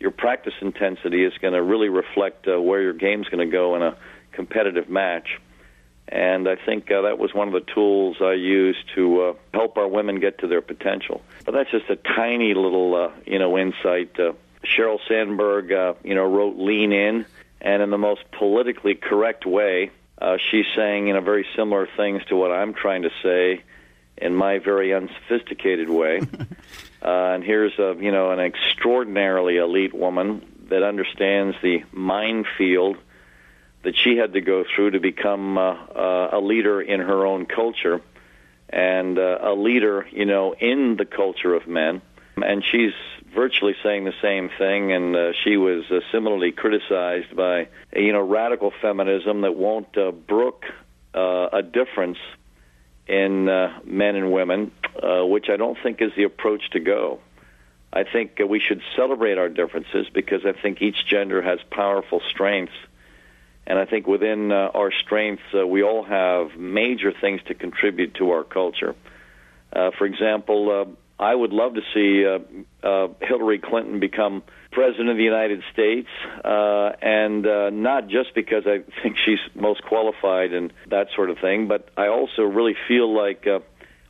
[0.00, 3.76] your practice intensity is going to really reflect uh, where your game's going to go
[3.76, 3.96] in a
[4.32, 5.38] competitive match.
[6.12, 9.78] And I think uh, that was one of the tools I used to uh, help
[9.78, 11.22] our women get to their potential.
[11.46, 14.20] But that's just a tiny little, uh, you know, insight.
[14.20, 17.24] Uh, Sheryl Sandberg, uh, you know, wrote "Lean In,"
[17.62, 22.22] and in the most politically correct way, uh, she's saying, you know, very similar things
[22.26, 23.62] to what I'm trying to say
[24.18, 26.20] in my very unsophisticated way.
[27.02, 32.98] uh, and here's a, you know, an extraordinarily elite woman that understands the minefield
[33.82, 37.46] that she had to go through to become uh, uh, a leader in her own
[37.46, 38.00] culture
[38.68, 42.00] and uh, a leader, you know, in the culture of men.
[42.36, 42.92] And she's
[43.34, 48.20] virtually saying the same thing, and uh, she was uh, similarly criticized by, you know,
[48.22, 50.64] radical feminism that won't uh, brook
[51.14, 52.18] uh, a difference
[53.06, 54.70] in uh, men and women,
[55.02, 57.20] uh, which I don't think is the approach to go.
[57.92, 62.22] I think uh, we should celebrate our differences because I think each gender has powerful
[62.30, 62.72] strengths.
[63.66, 68.14] And I think within uh, our strengths, uh, we all have major things to contribute
[68.14, 68.94] to our culture.
[69.72, 75.10] Uh, for example, uh, I would love to see uh, uh, Hillary Clinton become president
[75.10, 76.08] of the United States,
[76.44, 77.42] and
[77.82, 82.08] not just because I think she's most qualified and that sort of thing, but I
[82.08, 83.46] also really feel like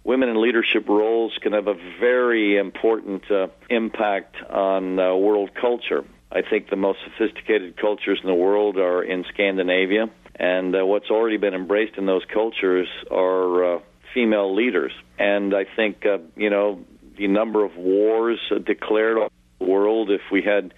[0.05, 3.25] women in leadership roles can have a very important
[3.69, 6.05] impact on world culture.
[6.35, 11.11] I think the most sophisticated cultures in the world are in Scandinavia, and uh, what's
[11.11, 13.81] already been embraced in those cultures are uh,
[14.15, 14.93] female leaders.
[15.19, 16.81] And I think, uh, you know,
[17.19, 20.73] the number of wars declared all the world, if we had,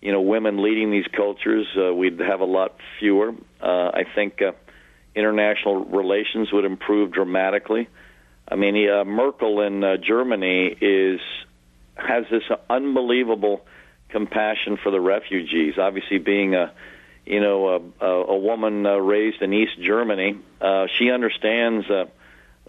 [0.00, 3.32] you know, women leading these cultures, uh, we'd have a lot fewer.
[3.62, 4.52] Uh, I think uh,
[5.14, 7.88] international relations would improve dramatically.
[8.48, 11.20] I mean, uh, Merkel in uh, Germany is
[11.96, 13.64] has this unbelievable
[14.08, 15.78] compassion for the refugees.
[15.78, 16.72] Obviously, being a
[17.24, 22.06] you know a, a, woman uh, raised in East Germany, uh, she understands uh,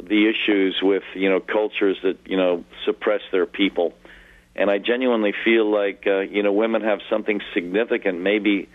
[0.01, 3.93] the issues with you know cultures that you know suppress their people.
[4.55, 8.69] And I genuinely feel like you know women have something significant, maybe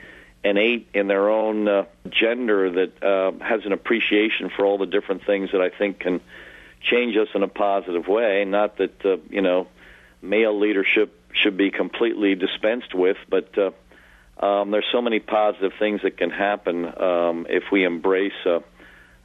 [0.44, 5.24] innate in their own uh, gender that uh, has an appreciation for all the different
[5.24, 6.20] things that I think can
[6.80, 8.44] change us in a positive way.
[8.44, 9.68] Not that uh, you know
[10.20, 13.70] male leadership should be completely dispensed with, but uh,
[14.44, 18.60] um, there's so many positive things that can happen um, if we embrace uh,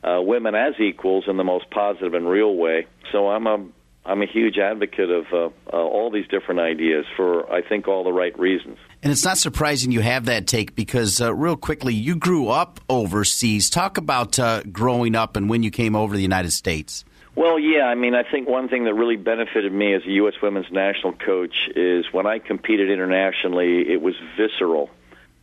[0.03, 2.87] uh, women as equals in the most positive and real way.
[3.11, 3.65] So I'm a
[4.05, 8.05] I'm a huge advocate of uh, uh, all these different ideas for I think all
[8.05, 8.77] the right reasons.
[9.03, 12.79] And it's not surprising you have that take because, uh, real quickly, you grew up
[12.89, 13.69] overseas.
[13.69, 17.03] Talk about uh, growing up and when you came over to the United States.
[17.37, 20.33] Well, yeah, I mean, I think one thing that really benefited me as a U.S.
[20.41, 24.89] women's national coach is when I competed internationally, it was visceral.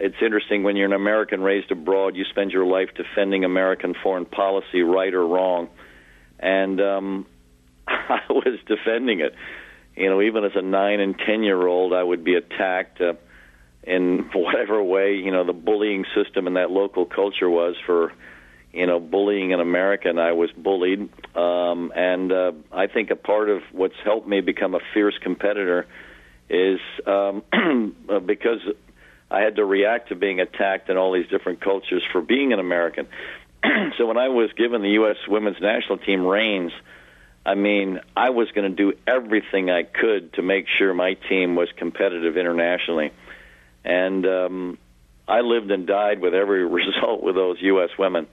[0.00, 4.24] It's interesting when you're an American raised abroad, you spend your life defending American foreign
[4.24, 5.68] policy, right or wrong.
[6.40, 7.26] And um,
[7.86, 9.36] I was defending it.
[9.94, 13.12] You know, even as a nine and ten year old, I would be attacked uh,
[13.84, 18.12] in whatever way you know the bullying system in that local culture was for
[18.74, 21.08] you know, bullying in America, and I was bullied.
[21.36, 25.86] Um, and uh, I think a part of what's helped me become a fierce competitor
[26.50, 27.42] is um,
[28.26, 28.60] because
[29.30, 32.58] I had to react to being attacked in all these different cultures for being an
[32.58, 33.06] American.
[33.96, 35.16] so when I was given the U.S.
[35.28, 36.72] women's national team reins,
[37.46, 41.54] I mean, I was going to do everything I could to make sure my team
[41.54, 43.12] was competitive internationally.
[43.84, 44.78] And um,
[45.28, 47.90] I lived and died with every result with those U.S.
[47.96, 48.26] women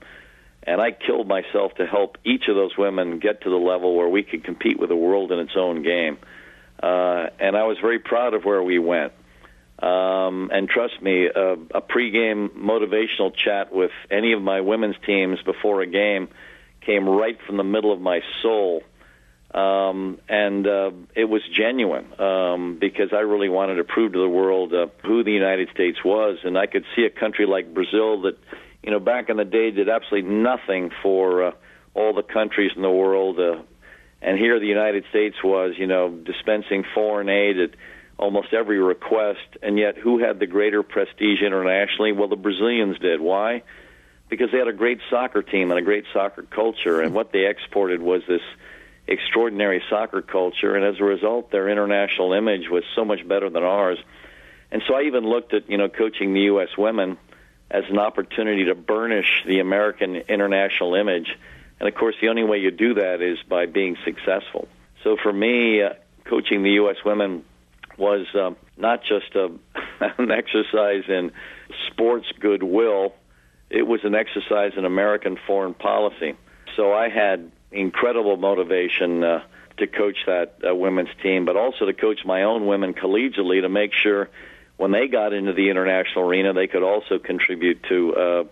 [0.64, 4.08] and I killed myself to help each of those women get to the level where
[4.08, 6.18] we could compete with the world in its own game.
[6.82, 9.12] Uh, and I was very proud of where we went.
[9.78, 15.42] Um, and trust me, uh, a pregame motivational chat with any of my women's teams
[15.42, 16.28] before a game
[16.80, 18.82] came right from the middle of my soul.
[19.52, 24.28] Um, and uh, it was genuine um, because I really wanted to prove to the
[24.28, 26.38] world uh, who the United States was.
[26.44, 28.38] And I could see a country like Brazil that
[28.82, 31.50] you know, back in the day, did absolutely nothing for uh,
[31.94, 33.38] all the countries in the world.
[33.38, 33.62] Uh,
[34.20, 37.70] and here, the United States was, you know, dispensing foreign aid at
[38.18, 39.40] almost every request.
[39.62, 42.12] And yet, who had the greater prestige internationally?
[42.12, 43.20] Well, the Brazilians did.
[43.20, 43.62] Why?
[44.28, 47.46] Because they had a great soccer team and a great soccer culture, and what they
[47.46, 48.40] exported was this
[49.06, 50.74] extraordinary soccer culture.
[50.74, 53.98] And as a result, their international image was so much better than ours.
[54.70, 56.70] And so I even looked at, you know, coaching the U.S.
[56.78, 57.18] women
[57.72, 61.36] as an opportunity to burnish the American international image.
[61.80, 64.68] And of course, the only way you do that is by being successful.
[65.02, 65.94] So for me, uh,
[66.26, 66.96] coaching the U.S.
[67.04, 67.44] women
[67.96, 69.50] was um, not just a,
[70.18, 71.32] an exercise in
[71.88, 73.14] sports goodwill.
[73.70, 76.34] it was an exercise in American foreign policy.
[76.76, 79.42] So I had incredible motivation uh,
[79.78, 83.70] to coach that uh, women's team, but also to coach my own women collegiately to
[83.70, 84.28] make sure
[84.82, 88.44] when they got into the international arena, they could also contribute to uh,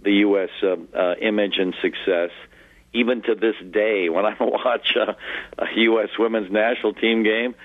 [0.00, 0.50] the U.S.
[0.62, 2.30] Uh, uh, image and success.
[2.92, 5.14] Even to this day, when I watch uh,
[5.58, 6.10] a U.S.
[6.20, 7.56] women's national team game,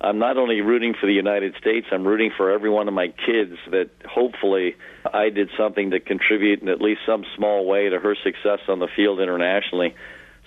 [0.00, 3.06] I'm not only rooting for the United States, I'm rooting for every one of my
[3.06, 4.74] kids that hopefully
[5.14, 8.80] I did something to contribute in at least some small way to her success on
[8.80, 9.94] the field internationally.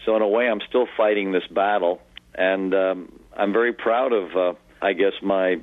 [0.04, 2.02] So in a way, I'm still fighting this battle,
[2.36, 5.62] and um, I'm very proud of, uh, I guess, my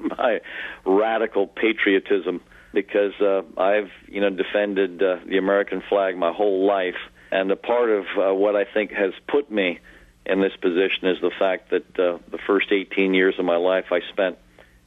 [0.18, 0.40] my
[0.84, 2.40] radical patriotism
[2.72, 6.98] because uh, I've you know defended uh, the American flag my whole life,
[7.30, 9.80] and a part of uh, what I think has put me
[10.26, 13.86] in this position is the fact that uh, the first 18 years of my life
[13.90, 14.38] I spent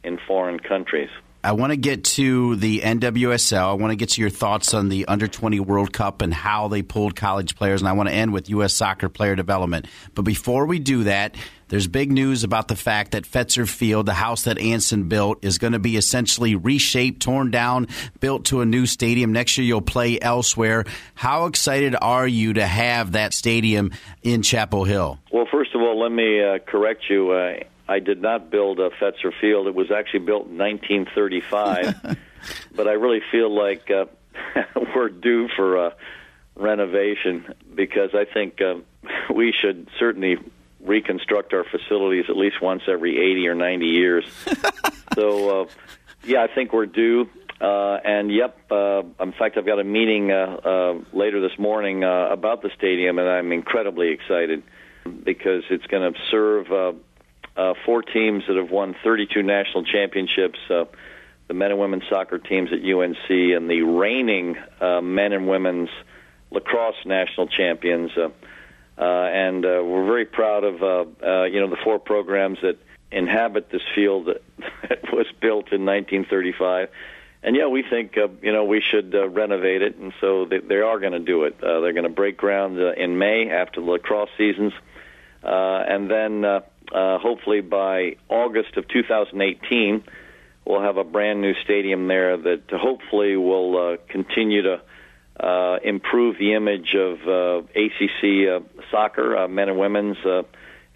[0.03, 1.09] in foreign countries.
[1.45, 3.69] I want to get to the NWSL.
[3.69, 6.69] I want to get to your thoughts on the Under 20 World Cup and how
[6.69, 7.81] they pulled college players.
[7.81, 8.73] And I want to end with U.S.
[8.73, 9.87] soccer player development.
[10.15, 11.35] But before we do that,
[11.67, 15.57] there's big news about the fact that Fetzer Field, the house that Anson built, is
[15.57, 17.87] going to be essentially reshaped, torn down,
[18.21, 19.33] built to a new stadium.
[19.33, 20.85] Next year, you'll play elsewhere.
[21.13, 25.19] How excited are you to have that stadium in Chapel Hill?
[25.29, 27.31] Well, first of all, let me uh, correct you.
[27.31, 29.67] Uh, I did not build a Fetzer Field.
[29.67, 32.17] It was actually built in 1935.
[32.75, 34.05] but I really feel like uh,
[34.95, 35.95] we're due for a
[36.55, 38.75] renovation because I think uh,
[39.33, 40.37] we should certainly
[40.81, 44.25] reconstruct our facilities at least once every 80 or 90 years.
[45.15, 45.65] so, uh,
[46.25, 47.29] yeah, I think we're due.
[47.61, 52.03] Uh, and yep, uh, in fact, I've got a meeting uh, uh, later this morning
[52.03, 54.63] uh, about the stadium, and I'm incredibly excited
[55.05, 56.91] because it's going to serve uh,
[57.55, 60.59] uh, four teams that have won 32 national championships.
[60.69, 60.85] Uh,
[61.47, 65.89] the men and women's soccer teams at UNC and the reigning uh, men and women's
[66.51, 68.11] lacrosse national champions.
[68.17, 68.29] Uh,
[68.97, 72.77] uh, and uh, we're very proud of uh, uh, you know the four programs that
[73.11, 76.89] inhabit this field that was built in 1935.
[77.41, 80.59] And yeah, we think uh, you know we should uh, renovate it, and so they,
[80.59, 81.55] they are going to do it.
[81.61, 84.73] Uh, they're going to break ground uh, in May after the lacrosse seasons,
[85.43, 90.03] and then uh, uh, hopefully by August of 2018,
[90.65, 94.81] we'll have a brand new stadium there that hopefully will uh, continue to
[95.39, 98.59] uh, improve the image of uh, ACC uh,
[98.91, 100.43] soccer, uh, men and women's, uh,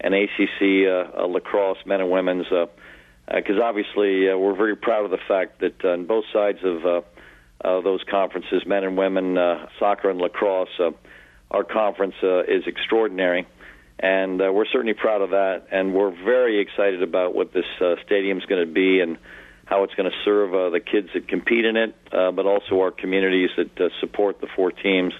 [0.00, 2.46] and ACC uh, uh, lacrosse, men and women's.
[2.46, 6.60] Because uh, uh, obviously, uh, we're very proud of the fact that on both sides
[6.62, 7.00] of uh,
[7.64, 10.90] uh, those conferences, men and women, uh, soccer and lacrosse, uh,
[11.50, 13.46] our conference uh, is extraordinary.
[13.98, 15.66] And uh, we're certainly proud of that.
[15.72, 19.18] And we're very excited about what this uh, stadium is going to be and
[19.64, 22.80] how it's going to serve uh, the kids that compete in it, uh, but also
[22.80, 25.12] our communities that uh, support the four teams.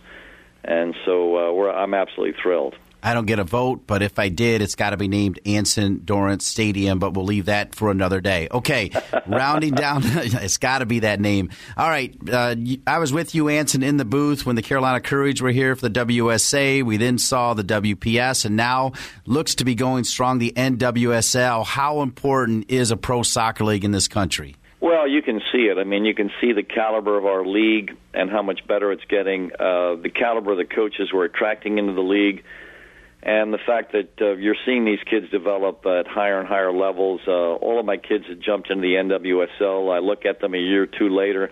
[0.65, 2.75] And so uh, we're, I'm absolutely thrilled.
[3.03, 6.03] I don't get a vote, but if I did, it's got to be named Anson
[6.05, 8.49] Dorrance Stadium, but we'll leave that for another day.
[8.51, 8.91] Okay,
[9.27, 11.51] rounding down, it's got to be that name.
[11.77, 12.57] All right, uh,
[12.87, 15.89] I was with you, Anson, in the booth when the Carolina Courage were here for
[15.89, 16.83] the WUSA.
[16.83, 18.93] We then saw the WPS, and now
[19.27, 21.65] looks to be going strong, the NWSL.
[21.65, 24.57] How important is a pro soccer league in this country?
[24.81, 25.79] Well, you can see it.
[25.79, 29.05] I mean, you can see the caliber of our league and how much better it's
[29.09, 29.51] getting.
[29.59, 32.45] Uh, the caliber of the coaches we're attracting into the league
[33.23, 37.21] and the fact that uh, you're seeing these kids develop at higher and higher levels.
[37.27, 39.93] Uh, all of my kids have jumped into the NWSL.
[39.95, 41.51] I look at them a year or two later,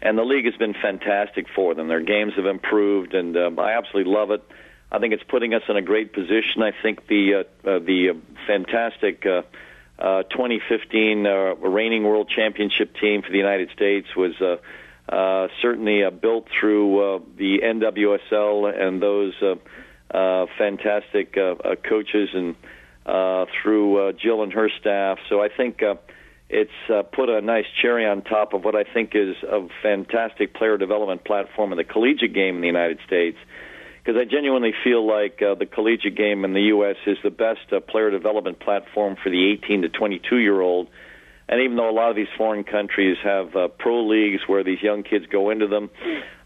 [0.00, 1.88] and the league has been fantastic for them.
[1.88, 4.42] Their games have improved, and uh, I absolutely love it.
[4.92, 6.62] I think it's putting us in a great position.
[6.62, 8.14] I think the uh, uh, the uh,
[8.46, 9.42] fantastic uh,
[9.98, 14.40] uh, 2015 uh, reigning world championship team for the United States was.
[14.40, 14.56] Uh,
[15.08, 19.56] uh, certainly uh, built through uh, the NWSL and those uh,
[20.12, 22.56] uh, fantastic uh, uh, coaches and
[23.06, 25.18] uh, through uh, Jill and her staff.
[25.28, 25.94] So I think uh,
[26.48, 30.54] it's uh, put a nice cherry on top of what I think is a fantastic
[30.54, 33.38] player development platform in the collegiate game in the United States.
[34.02, 36.96] Because I genuinely feel like uh, the collegiate game in the U.S.
[37.06, 40.88] is the best uh, player development platform for the 18 to 22 year old.
[41.50, 44.80] And even though a lot of these foreign countries have uh, pro leagues where these
[44.80, 45.90] young kids go into them,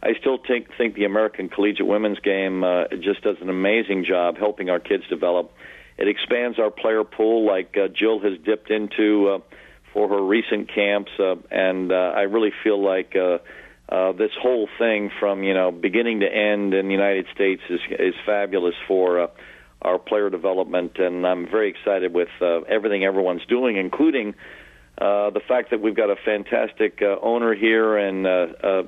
[0.02, 4.38] I still think think the American collegiate women's game uh, just does an amazing job
[4.38, 5.52] helping our kids develop.
[5.98, 9.38] It expands our player pool, like uh, Jill has dipped into uh,
[9.92, 13.14] for her recent camps, uh, and uh, I really feel like.
[13.14, 13.38] Uh,
[13.86, 17.80] uh, this whole thing from you know beginning to end in the United States is
[17.98, 19.26] is fabulous for uh,
[19.82, 24.34] our player development, and I'm very excited with uh, everything everyone's doing, including
[24.98, 28.82] uh, the fact that we've got a fantastic uh, owner here and uh, uh,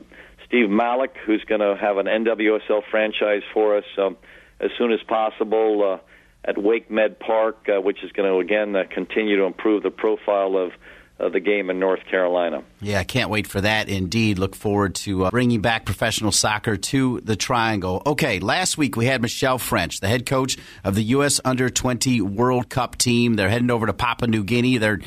[0.47, 4.17] Steve Malik, who's going to have an NWSL franchise for us um,
[4.61, 8.85] as soon as possible uh, at WakeMed Park, uh, which is going to again uh,
[8.89, 10.71] continue to improve the profile of
[11.19, 12.63] of the game in North Carolina.
[12.83, 13.89] Yeah, I can't wait for that.
[13.89, 18.03] Indeed, look forward to uh, bringing back professional soccer to the Triangle.
[18.05, 21.41] Okay, last week we had Michelle French, the head coach of the U.S.
[21.43, 23.35] Under 20 World Cup team.
[23.35, 24.77] They're heading over to Papua New Guinea.
[24.77, 25.01] They're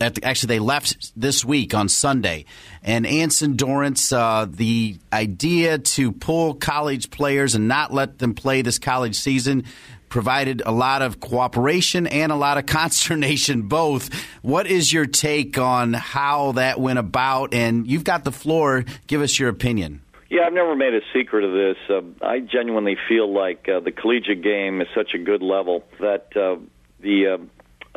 [0.00, 2.44] actually they left this week on Sunday.
[2.84, 8.62] And Anson Dorrance, uh, the idea to pull college players and not let them play
[8.62, 9.64] this college season
[10.08, 14.12] provided a lot of cooperation and a lot of consternation both.
[14.42, 17.54] What is your take on how that went about?
[17.54, 18.84] And you've got the floor.
[19.06, 20.02] Give us your opinion.
[20.30, 21.76] Yeah, I've never made a secret of this.
[21.88, 26.36] Uh, I genuinely feel like uh, the collegiate game is such a good level that
[26.36, 26.56] uh,
[27.00, 27.38] the uh,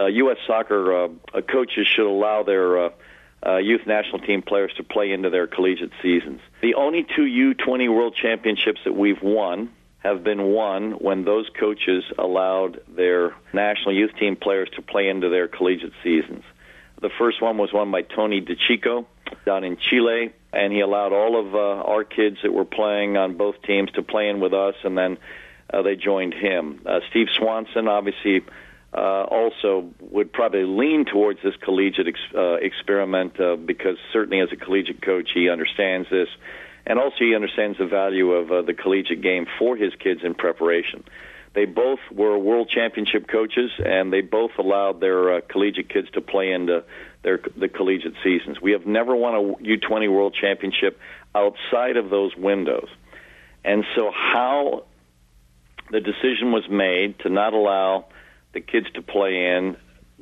[0.02, 0.38] uh, U.S.
[0.48, 2.90] soccer uh, uh, coaches should allow their uh,
[3.46, 6.40] uh, youth national team players to play into their collegiate seasons.
[6.62, 9.70] The only two U20 World Championships that we've won
[10.02, 15.30] have been won when those coaches allowed their national youth team players to play into
[15.30, 16.44] their collegiate seasons.
[17.02, 19.06] The first one was won by Tony DiCicco
[19.46, 23.38] down in Chile, and he allowed all of uh, our kids that were playing on
[23.38, 25.18] both teams to play in with us, and then
[25.72, 26.82] uh, they joined him.
[26.86, 28.42] Uh, Steve Swanson, obviously,
[28.94, 34.50] uh, also would probably lean towards this collegiate ex- uh, experiment uh, because certainly as
[34.52, 36.28] a collegiate coach, he understands this
[36.86, 40.34] and also he understands the value of uh, the collegiate game for his kids in
[40.34, 41.04] preparation.
[41.54, 46.22] They both were world championship coaches, and they both allowed their uh, collegiate kids to
[46.22, 46.84] play into
[47.24, 48.62] their the collegiate seasons.
[48.62, 50.98] We have never won a U20 World Championship
[51.36, 52.88] outside of those windows,
[53.66, 54.86] and so how
[55.92, 58.06] the decision was made to not allow
[58.54, 59.76] the kids to play in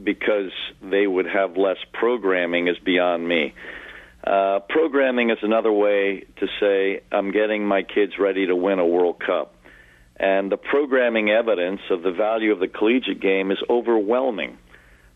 [0.04, 0.52] because
[0.82, 3.54] they would have less programming is beyond me.
[4.24, 8.86] Uh, programming is another way to say I'm getting my kids ready to win a
[8.86, 9.56] World Cup.
[10.18, 14.58] And the programming evidence of the value of the collegiate game is overwhelming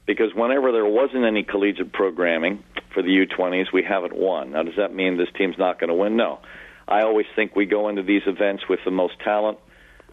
[0.05, 4.51] because whenever there wasn't any collegiate programming for the U20s, we haven't won.
[4.51, 6.15] Now, does that mean this team's not going to win?
[6.15, 6.39] No.
[6.87, 9.57] I always think we go into these events with the most talent,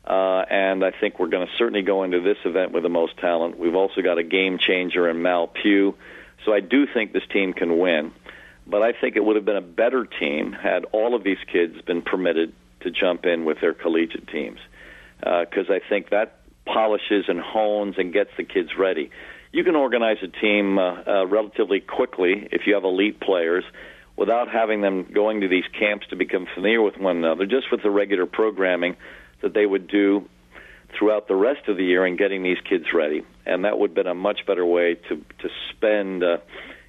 [0.04, 3.16] uh, and I think we're going to certainly go into this event with the most
[3.18, 3.58] talent.
[3.58, 5.96] We've also got a game changer in Mal Pugh,
[6.44, 8.12] so I do think this team can win.
[8.70, 11.80] But I think it would have been a better team had all of these kids
[11.82, 12.52] been permitted
[12.82, 14.60] to jump in with their collegiate teams.
[15.18, 19.10] Because uh, I think that polishes and hones and gets the kids ready.
[19.52, 23.64] You can organize a team uh, uh, relatively quickly if you have elite players
[24.16, 27.82] without having them going to these camps to become familiar with one another, just with
[27.82, 28.96] the regular programming
[29.42, 30.28] that they would do
[30.96, 33.22] throughout the rest of the year and getting these kids ready.
[33.46, 36.22] And that would have been a much better way to, to spend.
[36.22, 36.38] Uh,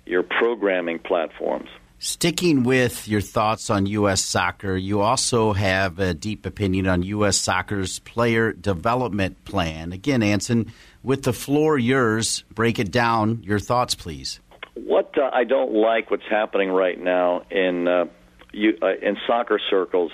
[0.05, 1.69] your programming platforms.
[1.99, 4.23] Sticking with your thoughts on U.S.
[4.25, 7.37] soccer, you also have a deep opinion on U.S.
[7.37, 9.93] soccer's player development plan.
[9.93, 10.73] Again, Anson,
[11.03, 13.43] with the floor yours, break it down.
[13.43, 14.39] Your thoughts, please.
[14.73, 18.05] What uh, I don't like what's happening right now in uh,
[18.51, 20.11] you, uh, in soccer circles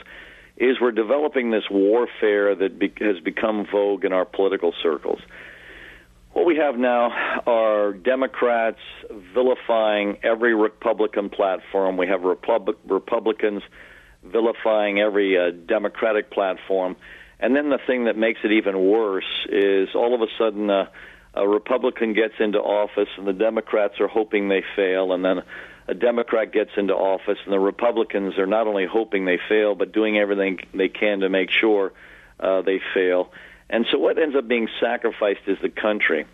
[0.57, 5.19] is we're developing this warfare that be- has become vogue in our political circles.
[6.37, 7.09] What we have now
[7.47, 8.77] are Democrats
[9.33, 11.97] vilifying every Republican platform.
[11.97, 13.63] We have Republic, Republicans
[14.23, 16.95] vilifying every uh, Democratic platform.
[17.39, 20.89] And then the thing that makes it even worse is all of a sudden uh,
[21.33, 25.41] a Republican gets into office and the Democrats are hoping they fail, and then
[25.87, 29.91] a Democrat gets into office and the Republicans are not only hoping they fail, but
[29.91, 31.93] doing everything they can to make sure
[32.39, 33.31] uh, they fail.
[33.69, 36.25] And so what ends up being sacrificed is the country.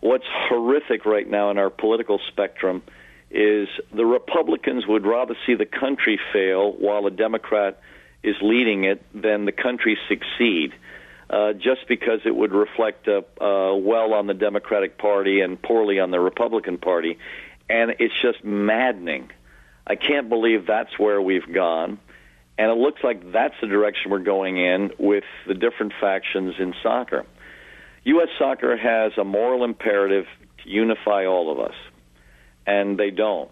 [0.00, 2.82] What's horrific right now in our political spectrum
[3.30, 7.80] is the Republicans would rather see the country fail while a Democrat
[8.22, 10.74] is leading it than the country succeed.
[11.28, 16.00] Uh, just because it would reflect uh, uh, well on the Democratic Party and poorly
[16.00, 17.18] on the Republican Party.
[17.68, 19.30] And it's just maddening.
[19.86, 22.00] I can't believe that's where we've gone.
[22.60, 26.74] And it looks like that's the direction we're going in with the different factions in
[26.82, 27.24] soccer.
[28.04, 28.28] U.S.
[28.38, 30.26] soccer has a moral imperative
[30.62, 31.74] to unify all of us,
[32.66, 33.50] and they don't.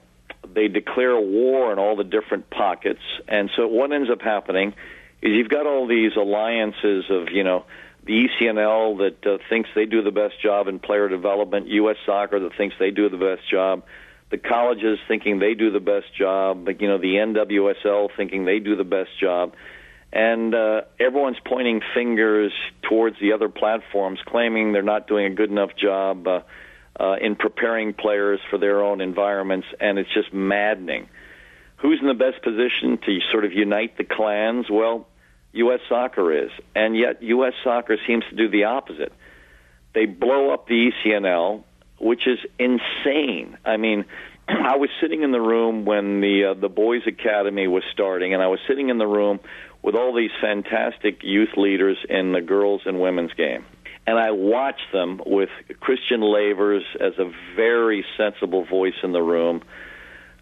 [0.55, 4.75] They declare war in all the different pockets, and so what ends up happening
[5.23, 7.65] is you've got all these alliances of, you know,
[8.05, 11.97] the ECNL that uh, thinks they do the best job in player development, U.S.
[12.05, 13.85] soccer that thinks they do the best job,
[14.31, 18.76] the colleges thinking they do the best job, you know the NWSL thinking they do
[18.76, 19.55] the best job,
[20.12, 22.53] and uh, everyone's pointing fingers
[22.83, 26.41] towards the other platforms, claiming they're not doing a good enough job uh,
[26.99, 31.09] uh, in preparing players for their own environments, and it's just maddening.
[31.76, 34.66] who's in the best position to sort of unite the clans?
[34.68, 35.07] Well,
[35.53, 35.81] U.S.
[35.89, 37.55] Soccer is, and yet U.S.
[37.64, 39.12] Soccer seems to do the opposite.
[39.95, 41.64] They blow up the ECNL,
[41.99, 43.59] which is insane.
[43.64, 44.05] I mean,
[44.49, 48.42] I was sitting in the room when the uh, the boys' academy was starting, and
[48.42, 49.40] I was sitting in the room
[49.82, 53.64] with all these fantastic youth leaders in the girls and women's game.
[54.07, 59.62] And I watched them with Christian Lavers as a very sensible voice in the room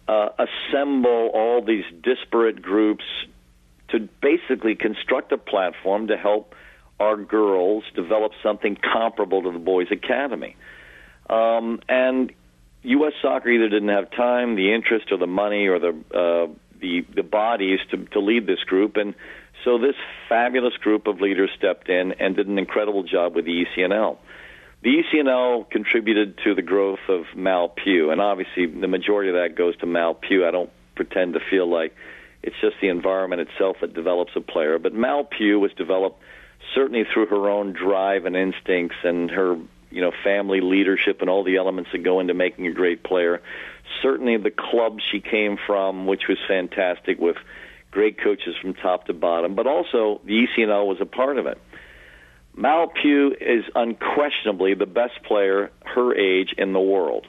[0.07, 3.03] uh, assemble all these disparate groups
[3.89, 6.55] to basically construct a platform to help
[6.99, 10.55] our girls develop something comparable to the boys' academy.
[11.29, 12.31] Um, and
[12.83, 13.13] U.S.
[13.21, 17.23] Soccer either didn't have time, the interest, or the money, or the uh, the the
[17.23, 19.13] bodies to to lead this group, and
[19.63, 19.95] so this
[20.29, 24.17] fabulous group of leaders stepped in and did an incredible job with the ECNL.
[24.83, 29.57] The ECNL contributed to the growth of Mal Pugh, and obviously the majority of that
[29.57, 30.45] goes to Mal Pugh.
[30.47, 31.93] I don't pretend to feel like
[32.43, 36.21] it's just the environment itself that develops a player, but Mal Pugh was developed
[36.75, 39.57] certainly through her own drive and instincts and her
[39.89, 43.41] you know family leadership and all the elements that go into making a great player.
[44.01, 47.37] Certainly the club she came from, which was fantastic with
[47.91, 51.59] great coaches from top to bottom, but also the ECNL was a part of it.
[52.55, 57.27] Mal Pugh is unquestionably the best player her age in the world.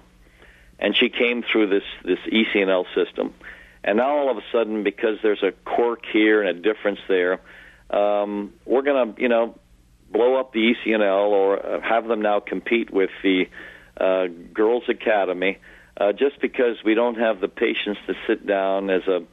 [0.78, 3.34] And she came through this, this ECNL system.
[3.84, 7.40] And now all of a sudden, because there's a quirk here and a difference there,
[7.90, 9.58] um, we're going to, you know,
[10.10, 13.48] blow up the ECNL or uh, have them now compete with the
[13.98, 15.58] uh, Girls Academy
[15.96, 19.24] uh, just because we don't have the patience to sit down as a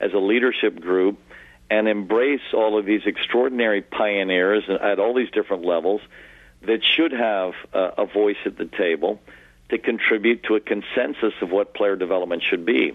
[0.00, 1.18] as a leadership group
[1.70, 6.00] and embrace all of these extraordinary pioneers at all these different levels
[6.62, 9.20] that should have uh, a voice at the table
[9.70, 12.94] to contribute to a consensus of what player development should be.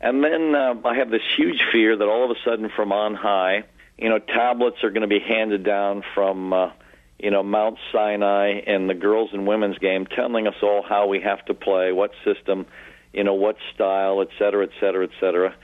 [0.00, 3.14] And then uh, I have this huge fear that all of a sudden from on
[3.14, 3.64] high,
[3.98, 6.70] you know, tablets are going to be handed down from, uh,
[7.18, 11.20] you know, Mount Sinai in the girls and women's game, telling us all how we
[11.20, 12.66] have to play, what system,
[13.12, 15.54] you know, what style, et cetera, et cetera, et cetera.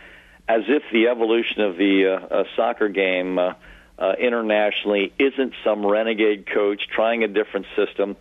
[0.48, 3.54] As if the evolution of the uh, uh, soccer game uh,
[3.98, 8.16] uh, internationally isn't some renegade coach trying a different system,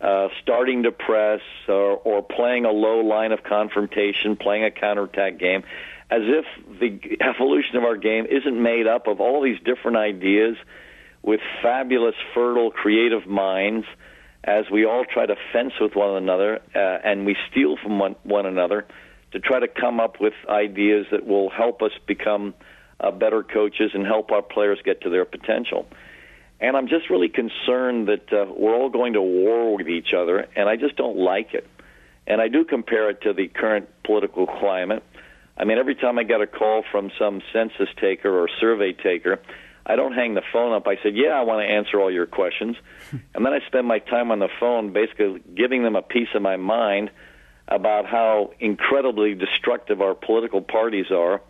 [0.00, 5.38] uh, starting to press or, or playing a low line of confrontation, playing a counterattack
[5.38, 5.64] game,
[6.10, 6.44] as if
[6.80, 10.56] the evolution of our game isn't made up of all these different ideas
[11.22, 13.86] with fabulous, fertile, creative minds
[14.44, 18.16] as we all try to fence with one another uh, and we steal from one,
[18.22, 18.86] one another
[19.32, 22.54] to try to come up with ideas that will help us become
[23.00, 25.86] uh, better coaches and help our players get to their potential.
[26.60, 30.48] And I'm just really concerned that uh, we're all going to war with each other,
[30.56, 31.68] and I just don't like it.
[32.26, 35.04] And I do compare it to the current political climate.
[35.58, 39.40] I mean, every time I get a call from some census taker or survey taker,
[39.84, 40.86] I don't hang the phone up.
[40.86, 42.76] I said, "Yeah, I want to answer all your questions,"
[43.34, 46.42] and then I spend my time on the phone, basically giving them a piece of
[46.42, 47.10] my mind
[47.66, 51.42] about how incredibly destructive our political parties are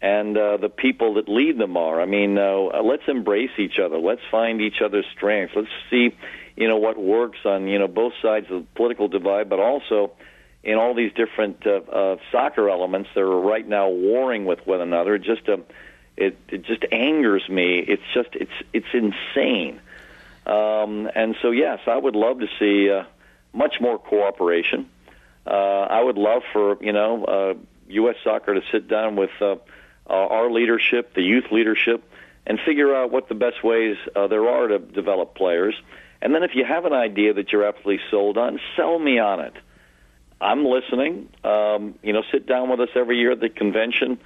[0.00, 2.00] and uh, the people that lead them are.
[2.00, 3.98] I mean, uh, let's embrace each other.
[3.98, 5.54] Let's find each other's strengths.
[5.56, 6.10] Let's see,
[6.54, 10.12] you know, what works on you know both sides of the political divide, but also
[10.62, 14.80] in all these different uh, uh, soccer elements that are right now warring with one
[14.80, 15.18] another.
[15.18, 15.58] Just uh,
[16.16, 17.78] it it just angers me.
[17.78, 19.80] It's just it's it's insane.
[20.46, 23.04] Um, and so yes, I would love to see uh,
[23.52, 24.88] much more cooperation.
[25.46, 27.54] Uh, I would love for you know uh,
[27.88, 28.16] U.S.
[28.24, 29.56] Soccer to sit down with uh,
[30.08, 32.02] our leadership, the youth leadership,
[32.46, 35.74] and figure out what the best ways uh, there are to develop players.
[36.22, 39.40] And then if you have an idea that you're absolutely sold on, sell me on
[39.40, 39.52] it.
[40.40, 41.28] I'm listening.
[41.44, 44.18] Um, you know, sit down with us every year at the convention.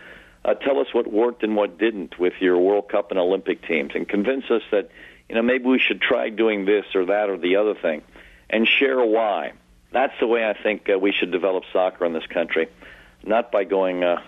[0.45, 3.93] Uh, tell us what worked and what didn't with your World Cup and Olympic teams,
[3.95, 4.91] and convince us that
[5.29, 8.03] you know maybe we should try doing this or that or the other thing,
[8.49, 9.53] and share why
[9.93, 12.69] that's the way I think uh, we should develop soccer in this country,
[13.25, 14.23] not by going uh,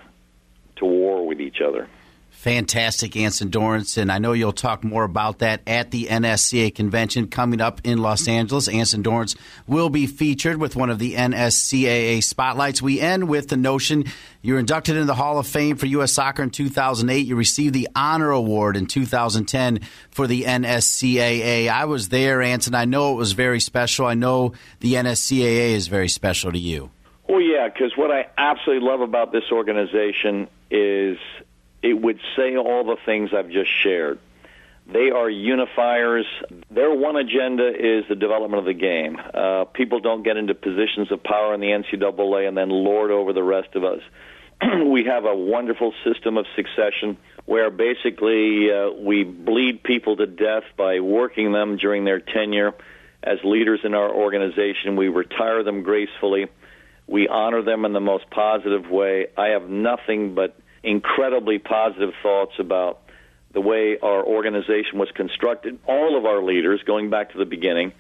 [0.77, 1.89] to war with each other.
[2.33, 3.97] Fantastic, Anson Dorrance.
[3.97, 7.99] And I know you'll talk more about that at the NSCAA convention coming up in
[7.99, 8.67] Los Angeles.
[8.67, 9.37] Anson Dorrance
[9.69, 12.83] will be featured with one of the NSCAA spotlights.
[12.83, 14.07] We end with the notion
[14.41, 16.15] you're inducted into the Hall of Fame for U.S.
[16.15, 17.25] Soccer in 2008.
[17.25, 19.79] You received the Honor Award in 2010
[20.11, 21.69] for the NSCAA.
[21.69, 22.75] I was there, Anson.
[22.75, 24.07] I know it was very special.
[24.07, 26.91] I know the NSCAA is very special to you.
[27.29, 31.19] Well, yeah, because what I absolutely love about this organization is
[31.83, 34.19] it would say all the things I've just shared.
[34.87, 36.27] They are unifiers.
[36.71, 39.17] Their one agenda is the development of the game.
[39.33, 43.33] Uh, people don't get into positions of power in the NCAA and then lord over
[43.33, 44.01] the rest of us.
[44.87, 47.17] we have a wonderful system of succession
[47.47, 52.75] where basically uh, we bleed people to death by working them during their tenure
[53.23, 54.97] as leaders in our organization.
[54.97, 56.49] We retire them gracefully.
[57.07, 59.29] We honor them in the most positive way.
[59.37, 63.01] I have nothing but incredibly positive thoughts about
[63.53, 65.79] the way our organization was constructed.
[65.87, 67.93] All of our leaders, going back to the beginning,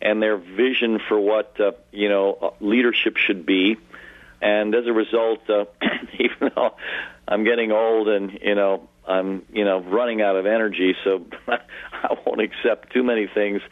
[0.00, 3.76] and their vision for what uh, you know leadership should be.
[4.42, 5.64] And as a result, uh,
[6.18, 6.76] even though
[7.26, 12.16] I'm getting old and you know I'm you know running out of energy, so I
[12.26, 13.62] won't accept too many things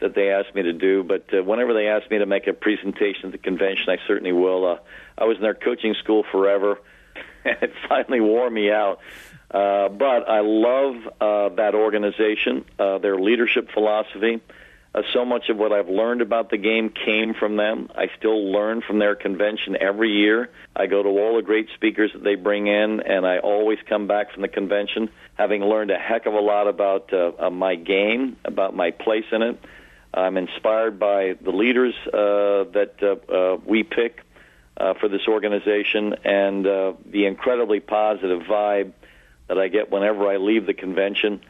[0.00, 1.02] that they ask me to do.
[1.02, 4.32] But uh, whenever they ask me to make a presentation at the convention, I certainly
[4.32, 4.66] will.
[4.66, 4.78] Uh,
[5.16, 6.78] I was in their coaching school forever,
[7.44, 9.00] it finally wore me out.
[9.50, 14.40] Uh, but I love uh, that organization, uh, their leadership philosophy.
[14.94, 17.88] Uh, so much of what I've learned about the game came from them.
[17.94, 20.50] I still learn from their convention every year.
[20.74, 24.06] I go to all the great speakers that they bring in, and I always come
[24.06, 27.74] back from the convention having learned a heck of a lot about uh, uh, my
[27.74, 29.58] game, about my place in it.
[30.12, 34.20] I'm inspired by the leaders uh, that uh, uh, we pick
[34.76, 38.92] uh, for this organization and uh, the incredibly positive vibe
[39.48, 41.40] that I get whenever I leave the convention.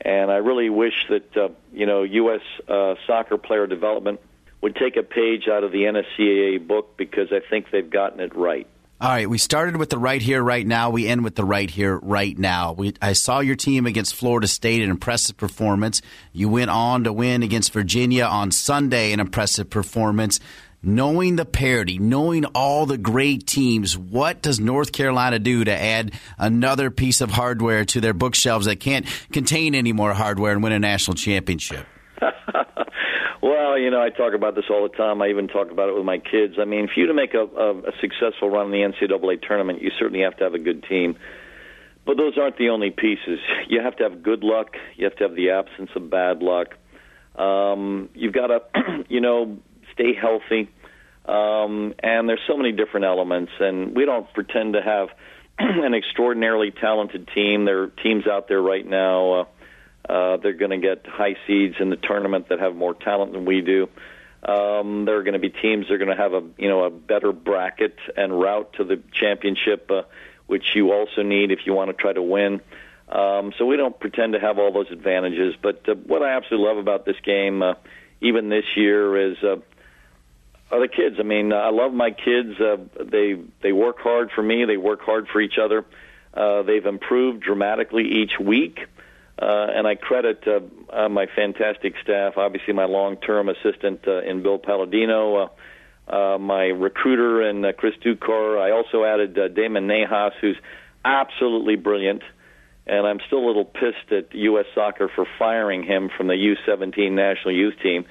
[0.00, 2.40] And I really wish that uh, you know U.S.
[2.68, 4.20] Uh, soccer player development
[4.60, 8.34] would take a page out of the NSCAA book because I think they've gotten it
[8.34, 8.66] right.
[9.00, 10.88] All right, we started with the right here, right now.
[10.88, 12.72] We end with the right here, right now.
[12.72, 16.00] We, I saw your team against Florida State, an impressive performance.
[16.32, 20.40] You went on to win against Virginia on Sunday, an impressive performance.
[20.84, 26.12] Knowing the parity, knowing all the great teams, what does North Carolina do to add
[26.38, 30.72] another piece of hardware to their bookshelves that can't contain any more hardware and win
[30.72, 31.86] a national championship?
[33.44, 35.20] Well, you know, I talk about this all the time.
[35.20, 36.54] I even talk about it with my kids.
[36.58, 39.82] I mean, for you to make a, a, a successful run in the NCAA tournament,
[39.82, 41.16] you certainly have to have a good team.
[42.06, 43.40] But those aren't the only pieces.
[43.68, 44.76] You have to have good luck.
[44.96, 46.68] You have to have the absence of bad luck.
[47.34, 48.60] Um, you've got to,
[49.08, 49.58] you know,
[49.92, 50.70] stay healthy.
[51.24, 55.08] Um, and there's so many different elements, and we don't pretend to have
[55.58, 57.64] an extraordinarily talented team.
[57.64, 59.32] There are teams out there right now.
[59.32, 59.44] Uh,
[60.08, 63.46] uh, they're going to get high seeds in the tournament that have more talent than
[63.46, 63.88] we do.
[64.42, 66.84] Um, there are going to be teams that are going to have a you know
[66.84, 70.02] a better bracket and route to the championship, uh,
[70.46, 72.60] which you also need if you want to try to win.
[73.08, 75.54] Um, so we don't pretend to have all those advantages.
[75.60, 77.74] But uh, what I absolutely love about this game, uh,
[78.20, 79.56] even this year, is uh,
[80.70, 81.16] the kids.
[81.18, 82.60] I mean, I love my kids.
[82.60, 84.64] Uh, they they work hard for me.
[84.64, 85.84] They work hard for each other.
[86.32, 88.80] Uh, they've improved dramatically each week.
[89.36, 90.60] Uh, and I credit uh,
[90.92, 95.48] uh, my fantastic staff, obviously my long-term assistant uh, in Bill Palladino, uh,
[96.34, 98.60] uh, my recruiter and uh, Chris Ducar.
[98.60, 100.56] I also added uh, Damon Nahas, who's
[101.04, 102.22] absolutely brilliant,
[102.86, 104.66] and I'm still a little pissed at U.S.
[104.72, 108.04] Soccer for firing him from the U17 national youth team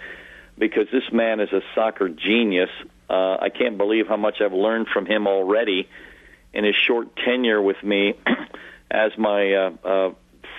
[0.58, 2.70] because this man is a soccer genius.
[3.10, 5.90] Uh, I can't believe how much I've learned from him already
[6.54, 8.14] in his short tenure with me
[8.92, 10.10] as my uh, uh,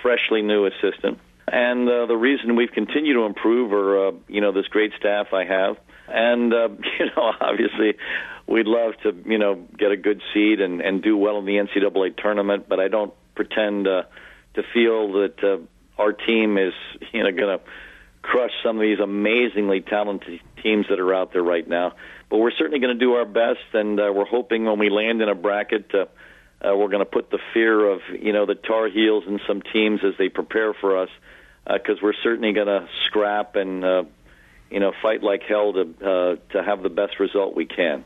[0.01, 1.19] freshly new assistant.
[1.47, 5.27] And uh, the reason we've continued to improve are, uh, you know, this great staff
[5.33, 5.77] I have.
[6.07, 6.69] And, uh,
[6.99, 7.95] you know, obviously
[8.47, 11.57] we'd love to, you know, get a good seed and, and do well in the
[11.57, 14.03] NCAA tournament, but I don't pretend uh,
[14.55, 16.73] to feel that uh, our team is,
[17.13, 17.65] you know, going to
[18.25, 21.93] crush some of these amazingly talented teams that are out there right now.
[22.29, 25.21] But we're certainly going to do our best, and uh, we're hoping when we land
[25.21, 26.05] in a bracket, uh,
[26.65, 29.61] uh, we're going to put the fear of you know the Tar Heels and some
[29.61, 31.09] teams as they prepare for us,
[31.71, 34.03] because uh, we're certainly going to scrap and uh,
[34.71, 38.03] you know fight like hell to uh, to have the best result we can.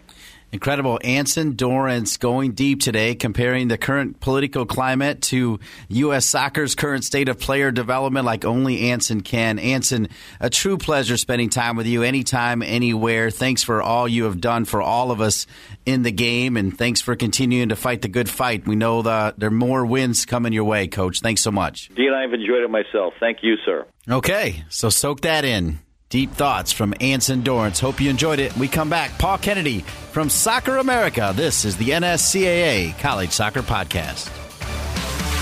[0.52, 1.00] Incredible.
[1.04, 6.26] Anson Dorrance going deep today, comparing the current political climate to U.S.
[6.26, 9.60] soccer's current state of player development like only Anson can.
[9.60, 13.30] Anson, a true pleasure spending time with you anytime, anywhere.
[13.30, 15.45] Thanks for all you have done for all of us
[15.86, 18.68] in the game, and thanks for continuing to fight the good fight.
[18.68, 21.20] We know the, there are more wins coming your way, Coach.
[21.20, 21.89] Thanks so much.
[21.95, 23.14] Dean, I've enjoyed it myself.
[23.20, 23.86] Thank you, sir.
[24.10, 25.80] Okay, so soak that in.
[26.10, 27.80] Deep thoughts from Anson Dorrance.
[27.80, 28.55] Hope you enjoyed it.
[28.57, 29.16] We come back.
[29.20, 29.82] Paul Kennedy
[30.12, 31.34] from Soccer America.
[31.36, 34.49] This is the NSCAA College Soccer Podcast.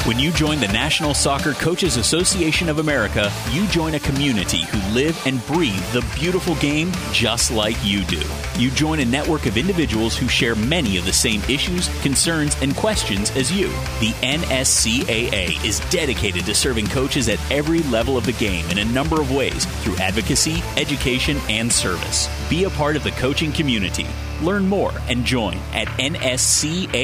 [0.07, 4.93] When you join the National Soccer Coaches Association of America, you join a community who
[4.93, 8.21] live and breathe the beautiful game just like you do.
[8.57, 12.73] You join a network of individuals who share many of the same issues, concerns, and
[12.73, 13.67] questions as you.
[13.99, 18.85] The NSCAA is dedicated to serving coaches at every level of the game in a
[18.85, 22.29] number of ways through advocacy, education, and service.
[22.49, 24.07] Be a part of the coaching community.
[24.41, 26.95] Learn more and join at nscaa.com.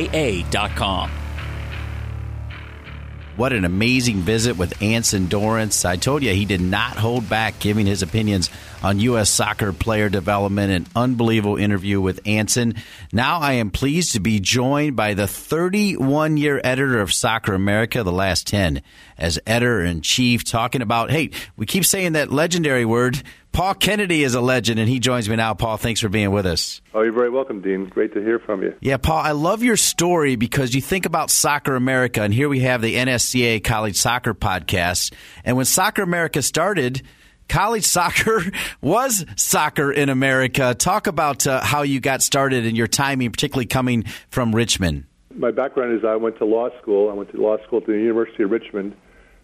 [3.36, 5.86] What an amazing visit with Anson Dorrance.
[5.86, 8.52] I told you he did not hold back giving his opinions
[8.84, 9.28] on U.S.
[9.28, 10.72] soccer player development.
[10.72, 12.76] An unbelievable interview with Anson.
[13.12, 18.04] Now I am pleased to be joined by the 31 year editor of Soccer America,
[18.04, 18.84] the last 10
[19.18, 23.22] as editor in chief, talking about, hey, we keep saying that legendary word.
[23.54, 25.54] Paul Kennedy is a legend, and he joins me now.
[25.54, 26.82] Paul, thanks for being with us.
[26.92, 27.86] Oh, you're very welcome, Dean.
[27.86, 28.74] Great to hear from you.
[28.82, 32.62] Yeah, Paul, I love your story because you think about Soccer America, and here we
[32.62, 35.14] have the NSCAA College Soccer Podcast.
[35.46, 37.04] And when Soccer America started,
[37.48, 38.42] college soccer
[38.82, 40.74] was soccer in America.
[40.74, 45.06] Talk about uh, how you got started and your timing, particularly coming from Richmond.
[45.36, 47.10] My background is I went to law school.
[47.10, 48.96] I went to law school at the University of Richmond.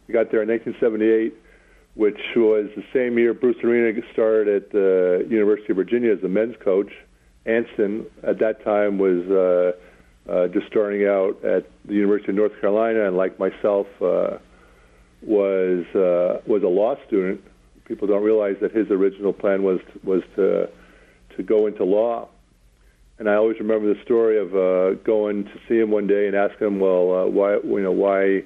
[0.08, 1.34] I got there in 1978
[2.00, 6.30] which was the same year Bruce Arena started at the University of Virginia as a
[6.30, 6.92] men's coach.
[7.46, 12.60] Anson, at that time, was uh, uh, just starting out at the University of North
[12.62, 14.38] Carolina, and like myself, uh,
[15.22, 17.42] was uh, was a law student.
[17.84, 20.70] People don't realize that his original plan was was to
[21.36, 22.30] to go into law.
[23.20, 26.36] And I always remember the story of uh, going to see him one day and
[26.36, 28.44] asking him, "Well, uh, why you know why?"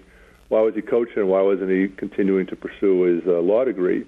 [0.53, 1.26] why was he coaching?
[1.26, 4.05] Why wasn't he continuing to pursue his uh, law degree?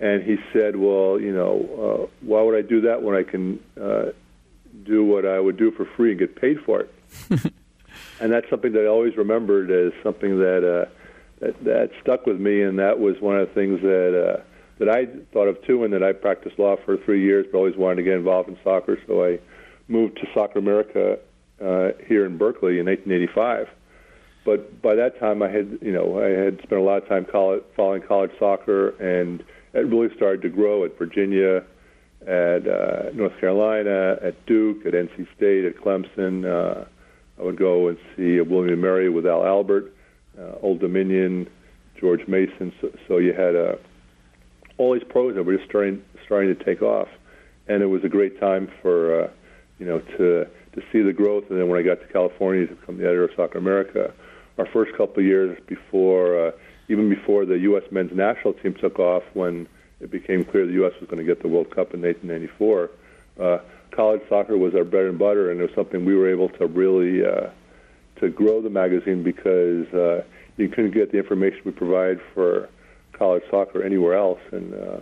[0.00, 3.60] And he said, well, you know, uh, why would I do that when I can
[3.80, 4.06] uh,
[4.84, 6.94] do what I would do for free and get paid for it?
[8.20, 10.90] and that's something that I always remembered as something that, uh,
[11.38, 14.42] that that stuck with me, and that was one of the things that uh,
[14.78, 17.76] that I thought of too, and that I practiced law for three years, but always
[17.76, 18.98] wanted to get involved in soccer.
[19.06, 19.38] So I
[19.92, 21.18] moved to Soccer America
[21.64, 23.68] uh, here in Berkeley in 1985
[24.44, 27.24] but by that time, I had you know I had spent a lot of time
[27.24, 31.64] college, following college soccer, and it really started to grow at Virginia,
[32.26, 36.44] at uh, North Carolina, at Duke, at NC State, at Clemson.
[36.44, 36.84] Uh,
[37.38, 39.92] I would go and see William and Mary with Al Albert,
[40.38, 41.48] uh, Old Dominion,
[41.98, 42.72] George Mason.
[42.80, 43.76] So, so you had uh,
[44.76, 47.08] all these pros that were just starting starting to take off,
[47.68, 49.30] and it was a great time for uh,
[49.82, 51.44] you know to to see the growth.
[51.50, 54.12] And then when I got to California to become the editor of Soccer America
[54.58, 56.50] our first couple of years before, uh,
[56.88, 57.84] even before the U.S.
[57.90, 59.66] men's national team took off, when
[60.00, 60.92] it became clear the U.S.
[61.00, 62.90] was going to get the World Cup in 1994,
[63.40, 63.58] uh,
[63.90, 66.66] college soccer was our bread and butter, and it was something we were able to
[66.66, 67.48] really uh,
[68.20, 70.22] to grow the magazine because uh,
[70.58, 72.68] you couldn't get the information we provide for
[73.12, 75.00] college soccer anywhere else, and uh,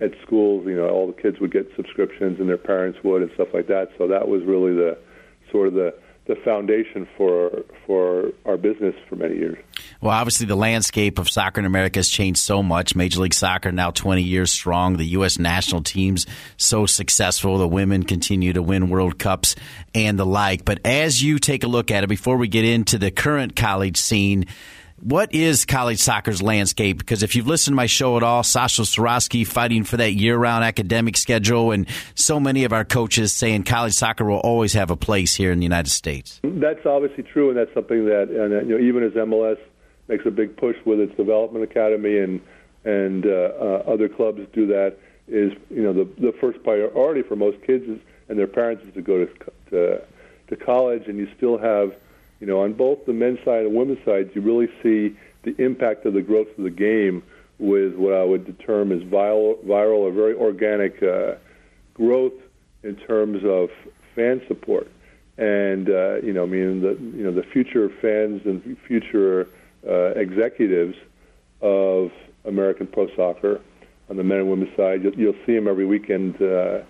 [0.00, 3.30] at schools, you know, all the kids would get subscriptions, and their parents would, and
[3.34, 3.88] stuff like that.
[3.98, 4.98] So that was really the
[5.50, 5.94] sort of the
[6.28, 9.56] the foundation for for our business for many years.
[10.00, 12.94] Well, obviously, the landscape of soccer in America has changed so much.
[12.94, 14.98] Major League Soccer now 20 years strong.
[14.98, 15.38] The U.S.
[15.38, 16.26] national teams
[16.58, 17.56] so successful.
[17.58, 19.56] The women continue to win World Cups
[19.94, 20.64] and the like.
[20.64, 23.96] But as you take a look at it, before we get into the current college
[23.96, 24.44] scene,
[25.00, 26.98] what is college soccer's landscape?
[26.98, 30.64] Because if you've listened to my show at all, Sasho Cirovski fighting for that year-round
[30.64, 34.96] academic schedule, and so many of our coaches saying college soccer will always have a
[34.96, 36.40] place here in the United States.
[36.42, 39.58] That's obviously true, and that's something that, and you know, even as MLS
[40.08, 42.40] makes a big push with its development academy, and
[42.84, 44.96] and uh, uh, other clubs do that,
[45.28, 48.94] is you know the the first priority for most kids is, and their parents is
[48.94, 49.32] to go to
[49.70, 50.02] to,
[50.48, 51.92] to college, and you still have
[52.40, 56.06] you know, on both the men's side and women's side, you really see the impact
[56.06, 57.22] of the growth of the game
[57.58, 61.34] with what I would term as viral, viral or very organic uh,
[61.94, 62.34] growth
[62.84, 63.70] in terms of
[64.14, 64.88] fan support.
[65.36, 69.48] And uh, you know, I mean, the you know the future fans and future
[69.88, 70.96] uh, executives
[71.60, 72.10] of
[72.44, 73.60] American pro soccer
[74.10, 76.80] on the men and women's side, you'll, you'll see them every weekend, uh,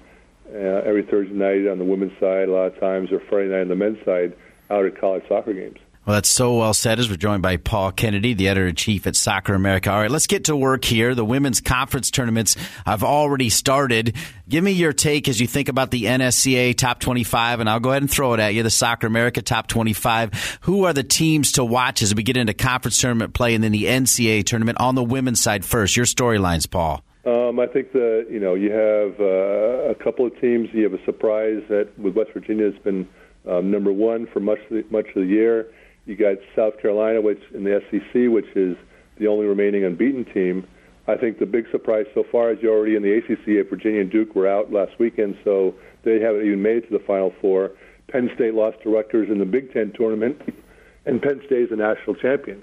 [0.55, 3.63] uh, every Thursday night on the women's side, a lot of times, or Friday night
[3.63, 4.35] on the men's side
[4.71, 5.79] out at college soccer games.
[6.09, 9.07] Well, that's so well said as we're joined by Paul Kennedy, the editor in chief
[9.07, 9.93] at Soccer America.
[9.93, 11.15] All right, let's get to work here.
[11.15, 12.57] The women's conference tournaments
[12.87, 14.17] have already started.
[14.49, 17.91] Give me your take as you think about the NSCAA top 25, and I'll go
[17.91, 20.61] ahead and throw it at you the Soccer America top 25.
[20.63, 23.73] Who are the teams to watch as we get into conference tournament play and then
[23.73, 25.95] the NCAA tournament on the women's side first?
[25.95, 27.05] Your storylines, Paul.
[27.27, 30.71] Um, I think that you know you have uh, a couple of teams.
[30.73, 33.07] You have a surprise that with West Virginia has been
[33.49, 35.67] um, number one for much of the, much of the year.
[36.07, 38.77] You got South Carolina, which in the SEC, which is
[39.19, 40.67] the only remaining unbeaten team.
[41.07, 43.69] I think the big surprise so far is you're already in the ACC.
[43.69, 45.75] Virginia and Duke were out last weekend, so
[46.05, 47.73] they haven't even made it to the Final Four.
[48.09, 50.41] Penn State lost to Rutgers in the Big Ten tournament,
[51.07, 52.63] and Penn State is a national champion.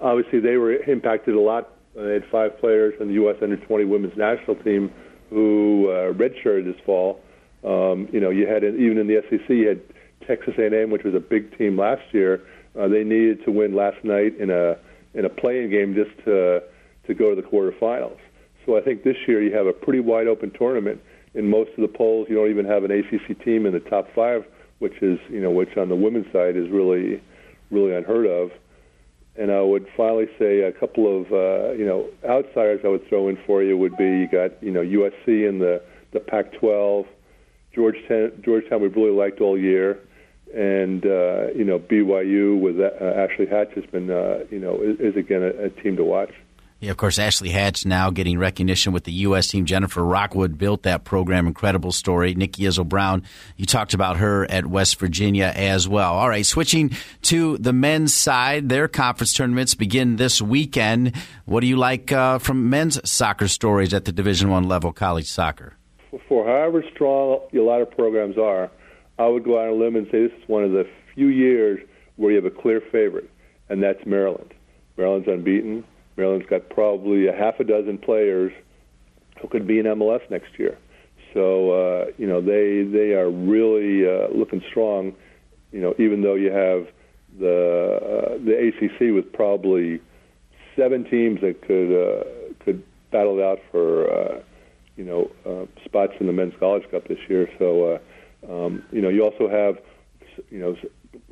[0.00, 1.70] Obviously, they were impacted a lot.
[1.94, 3.36] They had five players on the U.S.
[3.40, 4.92] Under 20 women's national team
[5.30, 7.20] who uh, redshirted this fall
[7.64, 9.80] Um, you know, you had even in the SEC, you had
[10.26, 12.42] Texas A&M, which was a big team last year.
[12.78, 14.76] Uh, they needed to win last night in a
[15.14, 16.62] in a playing game just to
[17.06, 18.18] to go to the quarterfinals.
[18.66, 21.00] So I think this year you have a pretty wide open tournament.
[21.34, 24.06] In most of the polls, you don't even have an ACC team in the top
[24.14, 24.44] five,
[24.78, 27.22] which is you know which on the women's side is really
[27.70, 28.50] really unheard of.
[29.36, 33.28] And I would finally say a couple of uh, you know outsiders I would throw
[33.28, 37.06] in for you would be you got you know USC in the the Pac-12,
[37.74, 39.98] Georgetown Georgetown we really liked all year,
[40.54, 44.98] and uh, you know BYU with uh, Ashley Hatch has been uh, you know is,
[45.00, 46.30] is again a, a team to watch.
[46.80, 49.48] Yeah, of course, Ashley Hatch now getting recognition with the U.S.
[49.48, 49.64] team.
[49.64, 51.46] Jennifer Rockwood built that program.
[51.46, 52.34] Incredible story.
[52.34, 53.22] Nikki Izzo Brown,
[53.56, 56.12] you talked about her at West Virginia as well.
[56.12, 56.90] All right, switching
[57.22, 61.16] to the men's side, their conference tournaments begin this weekend.
[61.46, 65.26] What do you like uh, from men's soccer stories at the Division One level, college
[65.26, 65.78] soccer?
[66.28, 68.70] For however strong a lot of programs are,
[69.18, 70.84] I would go out on a limb and say this is one of the
[71.14, 71.80] few years
[72.16, 73.30] where you have a clear favorite,
[73.68, 74.54] and that's Maryland.
[74.96, 75.84] Maryland's unbeaten.
[76.16, 78.52] Maryland's got probably a half a dozen players
[79.40, 80.78] who could be in MLS next year.
[81.32, 85.14] So uh, you know they they are really uh, looking strong.
[85.72, 86.86] You know even though you have
[87.38, 90.00] the uh, the ACC with probably
[90.76, 92.24] seven teams that could uh,
[92.64, 94.40] could battle it out for uh,
[94.96, 97.48] you know uh, spots in the men's college cup this year.
[97.58, 97.98] So uh,
[98.48, 99.78] um, you know you also have
[100.50, 100.76] you know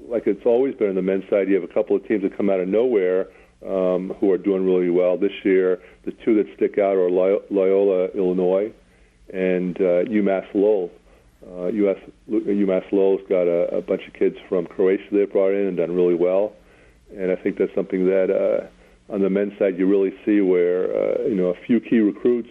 [0.09, 1.49] like it's always been on the men's side.
[1.49, 3.29] You have a couple of teams that come out of nowhere
[3.67, 5.81] um, who are doing really well this year.
[6.05, 8.73] The two that stick out are Loyola, Illinois,
[9.33, 10.91] and uh, UMass Lowell.
[11.45, 11.97] Uh, US,
[12.31, 15.95] UMass Lowell's got a, a bunch of kids from Croatia they brought in and done
[15.95, 16.53] really well,
[17.17, 20.85] and I think that's something that uh, on the men's side you really see where
[20.85, 22.49] uh, you know a few key recruits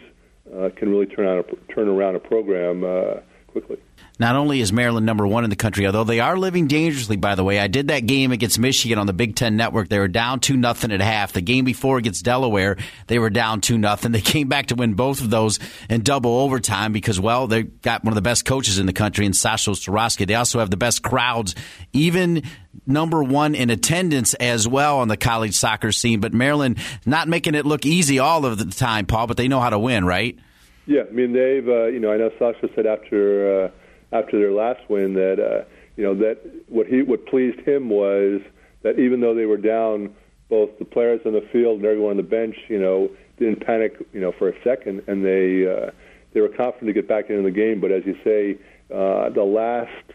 [0.53, 3.21] uh, can really turn on a, turn around a program uh,
[3.51, 3.77] quickly.
[4.21, 7.33] Not only is Maryland number one in the country, although they are living dangerously, by
[7.33, 7.59] the way.
[7.59, 9.89] I did that game against Michigan on the Big Ten Network.
[9.89, 11.33] They were down 2 nothing at half.
[11.33, 12.77] The game before against Delaware,
[13.07, 14.11] they were down 2 nothing.
[14.21, 15.57] They came back to win both of those
[15.89, 19.25] in double overtime because, well, they got one of the best coaches in the country
[19.25, 20.27] in Sasho Cirovski.
[20.27, 21.55] They also have the best crowds,
[21.91, 22.43] even
[22.85, 26.19] number one in attendance as well on the college soccer scene.
[26.19, 26.77] But Maryland
[27.07, 29.79] not making it look easy all of the time, Paul, but they know how to
[29.79, 30.37] win, right?
[30.85, 33.69] Yeah, I mean they've uh, you know I know Sasho said after uh,
[34.11, 35.65] after their last win that uh,
[35.95, 38.41] you know that what he what pleased him was
[38.83, 40.13] that even though they were down,
[40.49, 43.93] both the players on the field and everyone on the bench, you know, didn't panic,
[44.13, 45.91] you know, for a second, and they uh,
[46.33, 47.79] they were confident to get back into the game.
[47.79, 48.57] But as you say,
[48.93, 50.13] uh, the last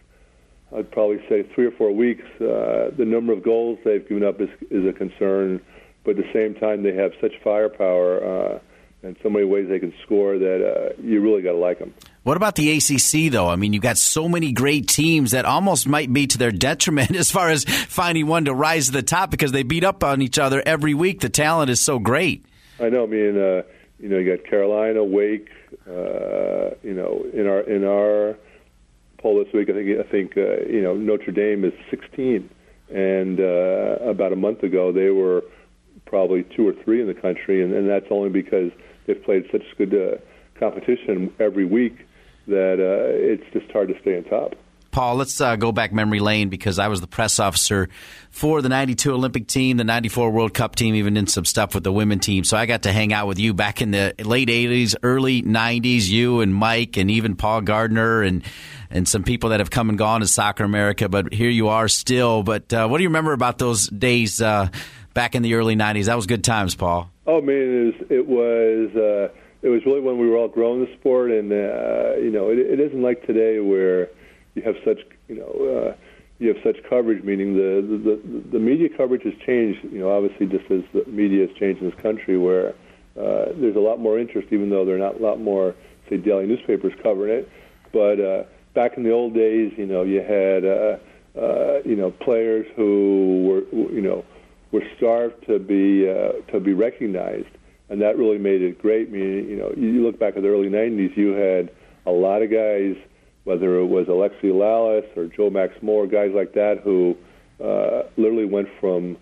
[0.76, 4.40] I'd probably say three or four weeks, uh, the number of goals they've given up
[4.40, 5.60] is is a concern.
[6.04, 8.24] But at the same time, they have such firepower.
[8.24, 8.58] Uh,
[9.06, 11.94] and so many ways they can score that uh, you really got to like them.
[12.24, 13.48] What about the ACC, though?
[13.48, 17.14] I mean, you got so many great teams that almost might be to their detriment
[17.16, 20.20] as far as finding one to rise to the top because they beat up on
[20.20, 21.20] each other every week.
[21.20, 22.44] The talent is so great.
[22.80, 23.04] I know.
[23.04, 23.62] I mean, uh,
[24.00, 25.48] you know, you got Carolina, Wake.
[25.88, 28.36] Uh, you know, in our in our
[29.18, 32.50] poll this week, I think I think uh, you know Notre Dame is 16,
[32.92, 35.44] and uh, about a month ago they were
[36.06, 38.70] probably two or three in the country, and, and that's only because
[39.06, 40.16] they've played such good uh,
[40.58, 41.98] competition every week
[42.46, 44.54] that uh, it's just hard to stay on top.
[44.96, 47.90] Paul, let's uh, go back memory lane because I was the press officer
[48.30, 51.84] for the 92 Olympic team, the 94 World Cup team, even did some stuff with
[51.84, 52.44] the women team.
[52.44, 56.08] So I got to hang out with you back in the late 80s, early 90s,
[56.08, 58.42] you and Mike and even Paul Gardner and
[58.88, 61.10] and some people that have come and gone to Soccer America.
[61.10, 62.42] But here you are still.
[62.42, 64.68] But uh, what do you remember about those days uh,
[65.12, 66.06] back in the early 90s?
[66.06, 67.10] That was good times, Paul.
[67.26, 70.84] Oh, man, it was, it was uh, it was really when we were all growing
[70.84, 74.08] the sport, and uh, you know, it, it isn't like today where
[74.54, 75.50] you have such you know
[75.90, 75.96] uh,
[76.38, 77.24] you have such coverage.
[77.24, 79.80] Meaning the, the the media coverage has changed.
[79.90, 82.70] You know, obviously just as the media has changed in this country, where
[83.18, 85.74] uh, there's a lot more interest, even though there are not a lot more
[86.08, 87.48] say daily newspapers covering it.
[87.92, 90.96] But uh, back in the old days, you know, you had uh,
[91.40, 94.24] uh, you know players who were you know
[94.76, 97.48] were starved to be uh, to be recognized
[97.88, 99.08] and that really made it great.
[99.08, 101.70] I mean, you know, you look back at the early '90s, you had
[102.04, 102.96] a lot of guys,
[103.44, 107.16] whether it was Alexi Lalas or Joe Max Moore, guys like that, who
[107.62, 109.16] uh, literally went from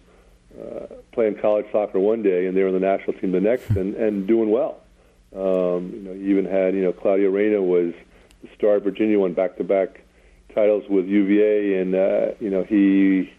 [0.58, 3.70] uh, playing college soccer one day and they were in the national team the next,
[3.70, 4.80] and, and doing well.
[5.34, 7.92] Um, you know, you even had, you know, Claudio Reyna was
[8.42, 10.00] the star of Virginia, won back-to-back
[10.54, 13.32] titles with UVA, and uh, you know he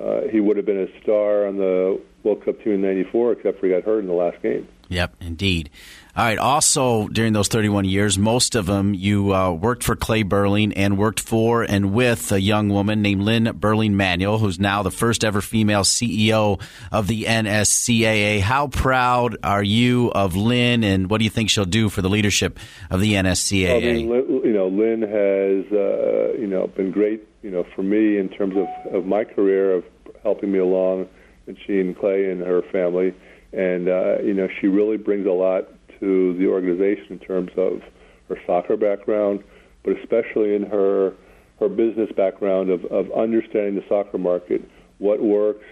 [0.00, 3.60] uh, he would have been a star on the World Cup team in '94, except
[3.60, 4.68] for he got hurt in the last game.
[4.88, 5.70] Yep, indeed.
[6.16, 6.38] All right.
[6.38, 10.96] Also, during those 31 years, most of them you uh, worked for Clay Berling and
[10.96, 15.24] worked for and with a young woman named Lynn Berling Manuel, who's now the first
[15.24, 16.58] ever female CEO
[16.90, 18.40] of the NSCAA.
[18.40, 22.08] How proud are you of Lynn, and what do you think she'll do for the
[22.08, 22.58] leadership
[22.88, 23.76] of the NSCAA?
[23.76, 28.16] I mean, you know, Lynn has uh, you know been great, you know, for me
[28.16, 29.84] in terms of, of my career of
[30.22, 31.08] helping me along,
[31.46, 33.12] and she and Clay and her family,
[33.52, 37.80] and uh, you know, she really brings a lot to the organization in terms of
[38.28, 39.42] her soccer background,
[39.84, 41.14] but especially in her
[41.60, 44.60] her business background of, of understanding the soccer market,
[44.98, 45.64] what works,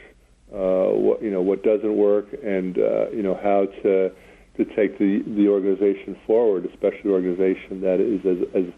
[0.53, 4.11] uh, what you know, what doesn't work, and uh, you know how to
[4.57, 8.73] to take the the organization forward, especially an organization that is as as,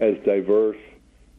[0.00, 0.78] as diverse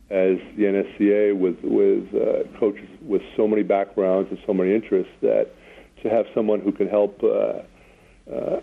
[0.10, 5.12] as the NSCAA with with uh, coaches with so many backgrounds and so many interests
[5.22, 5.48] that
[6.04, 7.62] to have someone who can help uh,
[8.34, 8.62] uh,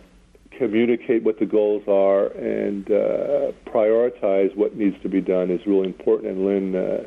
[0.59, 5.87] communicate what the goals are and uh, prioritize what needs to be done is really
[5.87, 6.33] important.
[6.33, 7.05] And Lynn, uh,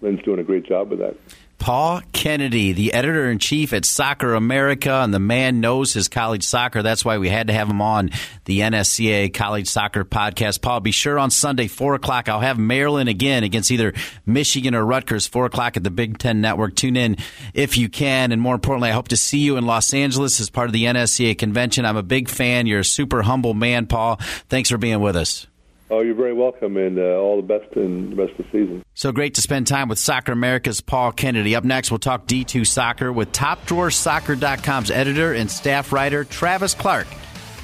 [0.00, 1.16] Lynn's doing a great job with that.
[1.60, 6.42] Paul Kennedy, the editor in chief at Soccer America, and the man knows his college
[6.42, 6.82] soccer.
[6.82, 8.10] That's why we had to have him on
[8.46, 10.62] the NSCAA College Soccer Podcast.
[10.62, 13.92] Paul, be sure on Sunday, 4 o'clock, I'll have Maryland again against either
[14.24, 16.74] Michigan or Rutgers, 4 o'clock at the Big Ten Network.
[16.74, 17.18] Tune in
[17.52, 18.32] if you can.
[18.32, 20.84] And more importantly, I hope to see you in Los Angeles as part of the
[20.84, 21.84] NSCAA convention.
[21.84, 22.66] I'm a big fan.
[22.66, 24.16] You're a super humble man, Paul.
[24.48, 25.46] Thanks for being with us.
[25.90, 28.84] Oh, you're very welcome, and uh, all the best in the rest of the season.
[28.94, 31.56] So great to spend time with Soccer America's Paul Kennedy.
[31.56, 37.08] Up next, we'll talk D2 soccer with TopDrawerSoccer.com's editor and staff writer Travis Clark.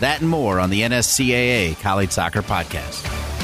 [0.01, 3.36] That and more on the NSCAA College Soccer Podcast.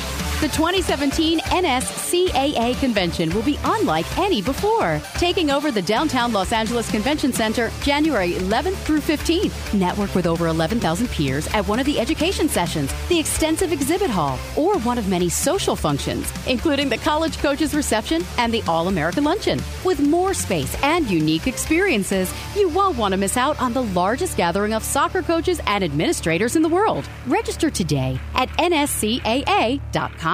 [0.43, 6.91] The 2017 NSCAA convention will be unlike any before, taking over the downtown Los Angeles
[6.91, 9.73] Convention Center January 11th through 15th.
[9.73, 14.37] Network with over 11,000 peers at one of the education sessions, the extensive exhibit hall,
[14.57, 19.23] or one of many social functions, including the college coaches reception and the All American
[19.23, 19.63] Luncheon.
[19.85, 24.37] With more space and unique experiences, you won't want to miss out on the largest
[24.37, 27.09] gathering of soccer coaches and administrators in the world.
[27.29, 30.32] Register today at nscaa.com.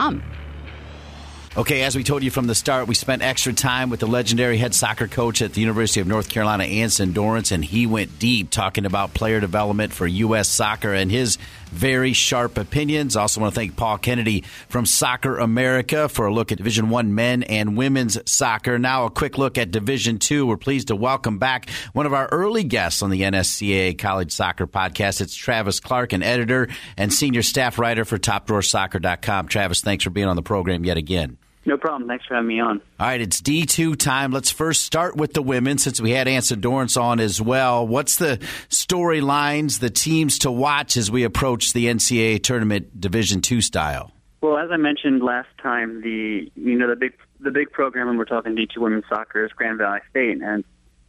[1.56, 4.58] Okay, as we told you from the start, we spent extra time with the legendary
[4.58, 8.50] head soccer coach at the University of North Carolina, Anson Dorrance, and he went deep
[8.50, 10.48] talking about player development for U.S.
[10.48, 11.36] soccer and his
[11.68, 13.16] very sharp opinions.
[13.16, 17.14] Also, want to thank Paul Kennedy from Soccer America for a look at Division One
[17.14, 18.78] men and women's soccer.
[18.78, 20.46] Now, a quick look at Division Two.
[20.46, 24.66] We're pleased to welcome back one of our early guests on the NSCAA College Soccer
[24.66, 25.20] Podcast.
[25.20, 29.48] It's Travis Clark, an editor and senior staff writer for TopDrawerSoccer.com.
[29.48, 31.38] Travis, thanks for being on the program yet again.
[31.68, 32.08] No problem.
[32.08, 32.80] Thanks for having me on.
[32.98, 34.30] All right, it's D2 time.
[34.30, 37.86] Let's first start with the women since we had Anson Dorrance on as well.
[37.86, 38.38] What's the
[38.70, 44.12] storylines, the teams to watch as we approach the NCAA tournament Division 2 style?
[44.40, 48.16] Well, as I mentioned last time, the you know the big the big program when
[48.16, 50.64] we're talking D2 women's soccer is Grand Valley State and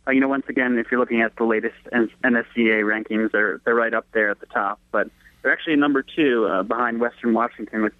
[0.05, 3.75] uh, you know once again if you're looking at the latest NSCAA rankings they're they're
[3.75, 5.09] right up there at the top, but
[5.41, 7.93] they're actually number 2 uh, behind Western Washington with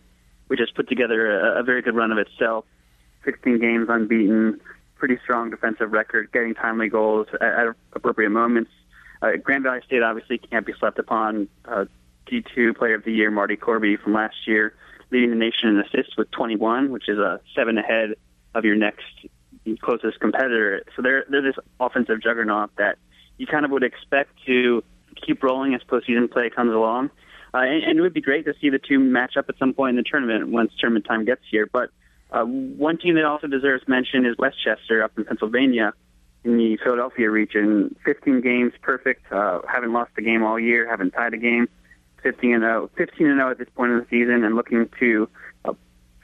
[0.50, 2.66] which has put together a, a very good run of itself.
[3.24, 4.60] 16 games unbeaten,
[4.96, 8.72] pretty strong defensive record, getting timely goals at, at appropriate moments.
[9.22, 11.48] Uh, Grand Valley State obviously can't be slept upon.
[11.66, 11.86] Uh,
[12.28, 14.74] D2 Player of the Year Marti Corby from last year,
[15.12, 18.16] leading the nation in assists with 21, which is a seven ahead
[18.56, 19.06] of your next
[19.82, 20.84] closest competitor.
[20.96, 22.98] So they're they're this offensive juggernaut that
[23.38, 24.84] you kind of would expect to
[25.16, 27.10] keep rolling as postseason play comes along.
[27.54, 29.74] Uh, and, and it would be great to see the two match up at some
[29.74, 31.68] point in the tournament once tournament time gets here.
[31.72, 31.90] But
[32.32, 35.94] uh, one team that also deserves mention is West Chester up in Pennsylvania
[36.44, 37.96] in the Philadelphia region.
[38.06, 39.32] 15 games, perfect.
[39.32, 40.88] Uh, haven't lost a game all year.
[40.88, 41.68] Haven't tied a game.
[42.24, 45.30] 15 and 0, 15 and 0 at this point in the season, and looking to
[45.64, 45.74] uh,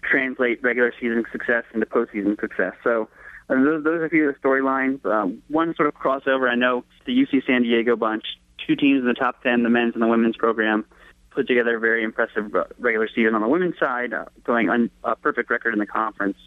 [0.03, 2.73] translate regular season success into postseason success.
[2.83, 3.09] So.
[3.47, 5.05] Uh, those, those are a few of the storylines.
[5.05, 8.23] Um, one sort of crossover, I know the UC San Diego bunch,
[8.65, 10.83] two teams in the top 10, the men's and the women's program,
[11.35, 14.89] put together a very impressive uh, regular season on the women's side, uh, going on
[15.03, 16.37] a perfect record in the conference,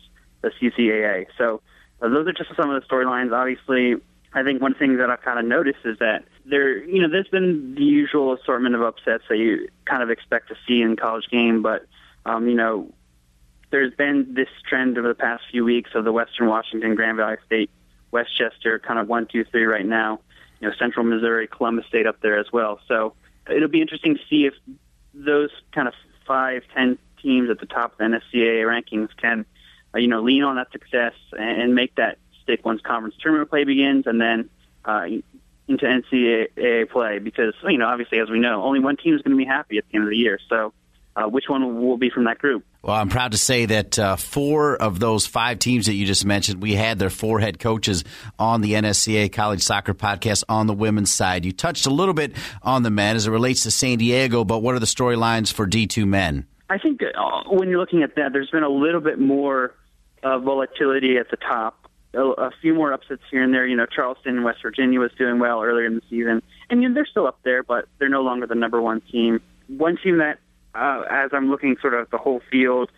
[0.40, 1.26] the CCAA.
[1.36, 1.60] So
[2.00, 3.32] uh, those are just some of the storylines.
[3.32, 3.96] Obviously,
[4.32, 7.28] I think one thing that I've kind of noticed is that there, you know, there's
[7.28, 11.28] been the usual assortment of upsets that you kind of expect to see in college
[11.30, 11.86] game, but
[12.26, 12.92] um, you know,
[13.70, 17.36] there's been this trend over the past few weeks of the Western Washington, Grand Valley
[17.46, 17.70] State,
[18.10, 20.20] West Chester, kind of one, two, three right now.
[20.60, 22.80] You know, Central Missouri, Columbus State up there as well.
[22.88, 23.14] So
[23.50, 24.54] it'll be interesting to see if
[25.14, 25.94] those kind of
[26.26, 29.44] five, ten teams at the top of the NSCAA rankings can,
[29.94, 33.50] uh, you know, lean on that success and, and make that stick once conference tournament
[33.50, 34.48] play begins, and then
[34.84, 35.06] uh,
[35.68, 39.36] into NCAA play because you know obviously as we know only one team is going
[39.36, 40.38] to be happy at the end of the year.
[40.48, 40.72] So
[41.18, 42.64] uh, which one will be from that group?
[42.82, 46.24] Well, I'm proud to say that uh, four of those five teams that you just
[46.24, 48.04] mentioned, we had their four head coaches
[48.38, 51.44] on the NSCAA College Soccer Podcast on the women's side.
[51.44, 54.60] You touched a little bit on the men as it relates to San Diego, but
[54.60, 56.46] what are the storylines for D2 men?
[56.70, 59.74] I think uh, when you're looking at that, there's been a little bit more
[60.22, 61.86] uh, volatility at the top.
[62.14, 63.66] A, a few more upsets here and there.
[63.66, 66.94] You know, Charleston, West Virginia was doing well earlier in the season, and you know,
[66.94, 69.40] they're still up there, but they're no longer the number one team.
[69.66, 70.38] One team that
[70.74, 72.90] uh, as I'm looking sort of at the whole field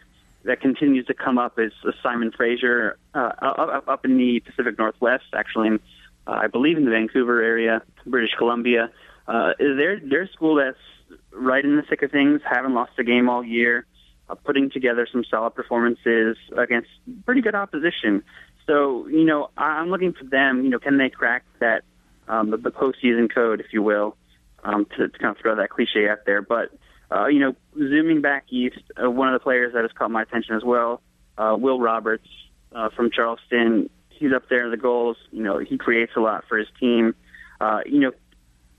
[0.45, 5.25] that continues to come up is Simon Fraser uh, up, up in the Pacific Northwest,
[5.35, 5.81] actually, in,
[6.27, 8.91] uh, I believe in the Vancouver area, British Columbia.
[9.29, 10.79] Uh, they're a school that's
[11.33, 13.87] right in the thick of things, haven't lost a game all year,
[14.29, 16.89] uh, putting together some solid performances against
[17.27, 18.23] pretty good opposition.
[18.66, 20.64] So, you know, I'm looking for them.
[20.64, 21.83] You know, can they crack that
[22.29, 24.16] um, the, the postseason code, if you will,
[24.64, 26.41] um, to, to kind of throw that cliche out there?
[26.41, 26.71] But
[27.12, 30.22] uh, you know, zooming back east, uh, one of the players that has caught my
[30.22, 31.00] attention as well,
[31.38, 32.28] uh, Will Roberts
[32.72, 33.90] uh, from Charleston.
[34.11, 35.16] He's up there in the goals.
[35.32, 37.14] You know, he creates a lot for his team.
[37.61, 38.12] Uh, you know,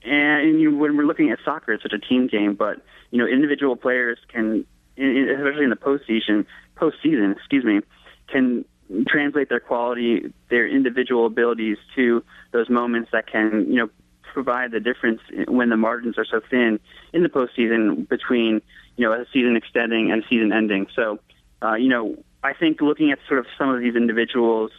[0.04, 3.18] and you know, when we're looking at soccer, it's such a team game, but you
[3.18, 4.64] know, individual players can,
[4.96, 7.80] especially in the postseason, postseason, excuse me,
[8.28, 8.64] can
[9.06, 12.22] translate their quality, their individual abilities to
[12.52, 13.90] those moments that can, you know,
[14.32, 16.80] provide the difference when the margins are so thin
[17.12, 18.62] in the postseason between
[18.96, 20.86] you know a season extending and a season ending.
[20.94, 21.18] So,
[21.62, 24.70] uh, you know, I think looking at sort of some of these individuals,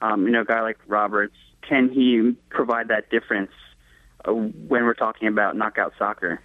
[0.00, 1.36] um, you know, a guy like Roberts,
[1.66, 3.52] can he provide that difference
[4.26, 6.40] uh, when we're talking about knockout soccer?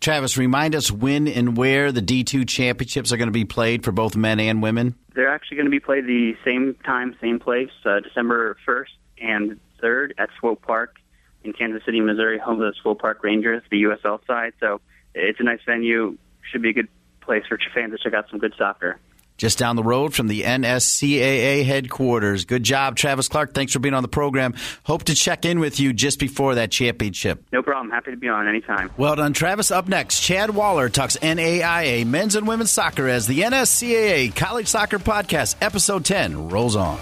[0.00, 3.92] Travis, remind us when and where the D2 championships are going to be played for
[3.92, 4.96] both men and women.
[5.14, 8.86] They're actually going to be played the same time, same place, uh, December 1st
[9.18, 10.96] and 3rd at Swope Park
[11.44, 14.52] in Kansas City, Missouri, home of the Swope Park Rangers, the USL side.
[14.60, 14.80] So
[15.14, 16.16] it's a nice venue.
[16.50, 16.88] Should be a good
[17.20, 18.98] place for fans to check out some good soccer.
[19.38, 22.44] Just down the road from the NSCAA headquarters.
[22.44, 23.54] Good job, Travis Clark.
[23.54, 24.54] Thanks for being on the program.
[24.84, 27.44] Hope to check in with you just before that championship.
[27.50, 27.90] No problem.
[27.90, 28.90] Happy to be on anytime.
[28.96, 29.70] Well done, Travis.
[29.70, 34.98] Up next, Chad Waller talks NAIA men's and women's soccer as the NSCAA College Soccer
[34.98, 37.00] Podcast, episode 10, rolls on.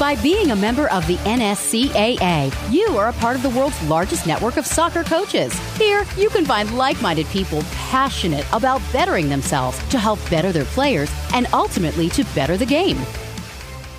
[0.00, 4.26] By being a member of the NSCAA, you are a part of the world's largest
[4.26, 5.52] network of soccer coaches.
[5.76, 10.64] Here, you can find like minded people passionate about bettering themselves to help better their
[10.64, 12.96] players and ultimately to better the game.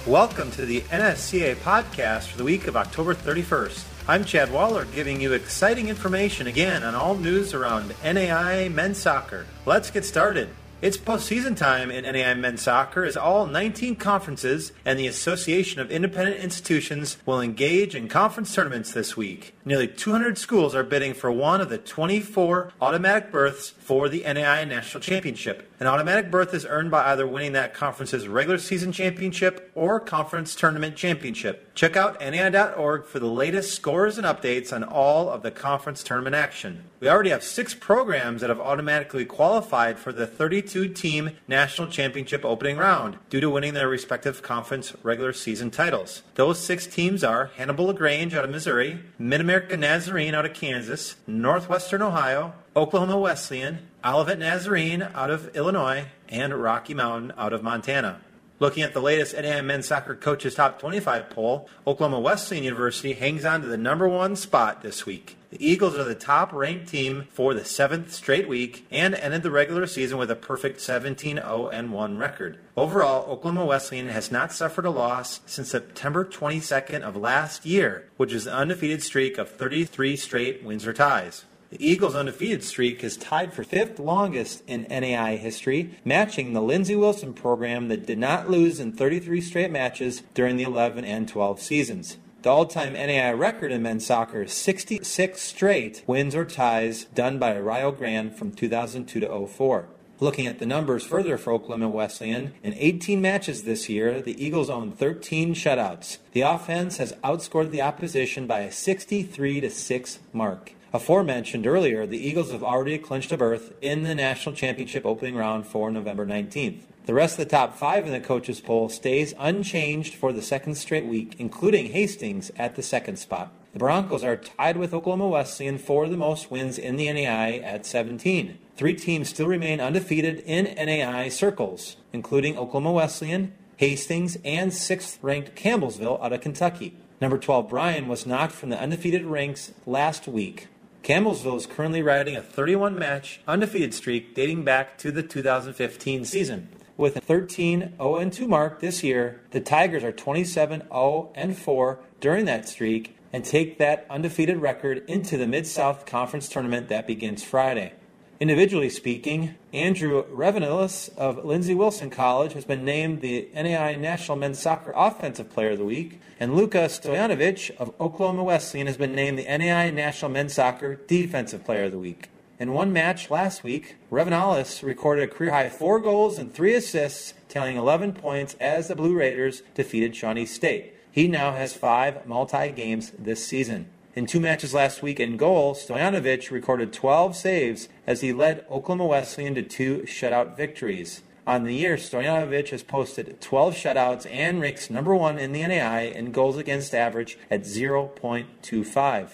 [0.08, 3.84] Welcome to the NSCAA podcast for the week of October 31st.
[4.08, 9.46] I'm Chad Waller giving you exciting information again on all news around NAIA men's soccer.
[9.68, 10.50] Let's get started.
[10.82, 15.92] It's postseason time in NAIA men's soccer as all 19 conferences and the Association of
[15.92, 19.54] Independent Institutions will engage in conference tournaments this week.
[19.64, 24.68] Nearly 200 schools are bidding for one of the 24 automatic berths for the NAIA
[24.68, 25.71] National Championship.
[25.82, 30.54] An automatic berth is earned by either winning that conference's regular season championship or conference
[30.54, 31.74] tournament championship.
[31.74, 36.36] Check out NAIA.org for the latest scores and updates on all of the conference tournament
[36.36, 36.84] action.
[37.00, 42.46] We already have six programs that have automatically qualified for the 32 team national championship
[42.46, 46.22] opening round due to winning their respective conference regular season titles.
[46.36, 51.16] Those six teams are Hannibal LaGrange out of Missouri, Mid America Nazarene out of Kansas,
[51.26, 58.22] Northwestern Ohio, Oklahoma Wesleyan, Olivet Nazarene out of Illinois, and Rocky Mountain out of Montana.
[58.60, 63.44] Looking at the latest NAIA men's soccer coaches top 25 poll, Oklahoma Wesleyan University hangs
[63.44, 65.36] on to the number one spot this week.
[65.50, 69.52] The Eagles are the top ranked team for the seventh straight week and ended the
[69.52, 72.58] regular season with a perfect 17 0 1 record.
[72.78, 78.32] Overall, Oklahoma Wesleyan has not suffered a loss since September 22nd of last year, which
[78.32, 81.44] is an undefeated streak of 33 straight wins or ties.
[81.72, 86.98] The Eagles' undefeated streak is tied for fifth longest in NAIA history, matching the Lindsey
[86.98, 91.62] Wilson program that did not lose in 33 straight matches during the 11 and 12
[91.62, 92.18] seasons.
[92.42, 97.40] The all time NAIA record in men's soccer is 66 straight wins or ties done
[97.40, 99.88] by Rio Grande from 2002 to 04.
[100.20, 104.70] Looking at the numbers further for Oklahoma Wesleyan, in 18 matches this year, the Eagles
[104.70, 106.18] own 13 shutouts.
[106.34, 110.74] The offense has outscored the opposition by a 63 6 mark.
[110.94, 115.66] Aforementioned earlier, the Eagles have already clinched a berth in the national championship opening round
[115.66, 116.82] for November 19th.
[117.06, 120.76] The rest of the top five in the coaches poll stays unchanged for the second
[120.76, 123.54] straight week, including Hastings at the second spot.
[123.72, 127.86] The Broncos are tied with Oklahoma Wesleyan for the most wins in the NAIA at
[127.86, 128.58] 17.
[128.76, 135.56] Three teams still remain undefeated in NAIA circles, including Oklahoma Wesleyan, Hastings, and sixth ranked
[135.56, 136.98] Campbellsville out of Kentucky.
[137.22, 140.68] Number 12 Bryan was knocked from the undefeated ranks last week.
[141.04, 146.70] Campbellsville is currently riding a 31 match undefeated streak dating back to the 2015 season.
[146.96, 152.46] With a 13 0 2 mark this year, the Tigers are 27 0 4 during
[152.46, 157.44] that streak and take that undefeated record into the Mid South Conference tournament that begins
[157.44, 157.94] Friday.
[158.42, 164.58] Individually speaking, Andrew Revenelis of Lindsey Wilson College has been named the NAIA National Men's
[164.58, 169.38] Soccer Offensive Player of the Week, and Luka Stojanovic of Oklahoma Wesleyan has been named
[169.38, 172.32] the NAIA National Men's Soccer Defensive Player of the Week.
[172.58, 177.36] In one match last week, Revenalis recorded a career high four goals and three assists,
[177.48, 180.96] tallying 11 points as the Blue Raiders defeated Shawnee State.
[181.12, 183.92] He now has five multi games this season.
[184.14, 189.06] In two matches last week in goal, Stojanovic recorded 12 saves as he led Oklahoma
[189.06, 191.24] Wesleyan to two shutout victories.
[191.48, 196.14] On the year, Stojanovic has posted 12 shutouts and ranks number one in the NAIA
[196.14, 199.30] in goals against average at 0.25.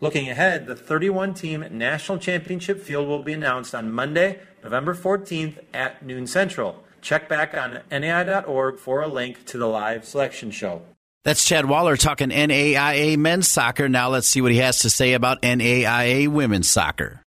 [0.00, 5.58] Looking ahead, the 31 team national championship field will be announced on Monday, November 14th
[5.74, 6.82] at noon central.
[7.02, 10.82] Check back on NAIA.org for a link to the live selection show.
[11.24, 13.88] That's Chad Waller talking NAIA men's soccer.
[13.88, 17.22] Now let's see what he has to say about NAIA women's soccer.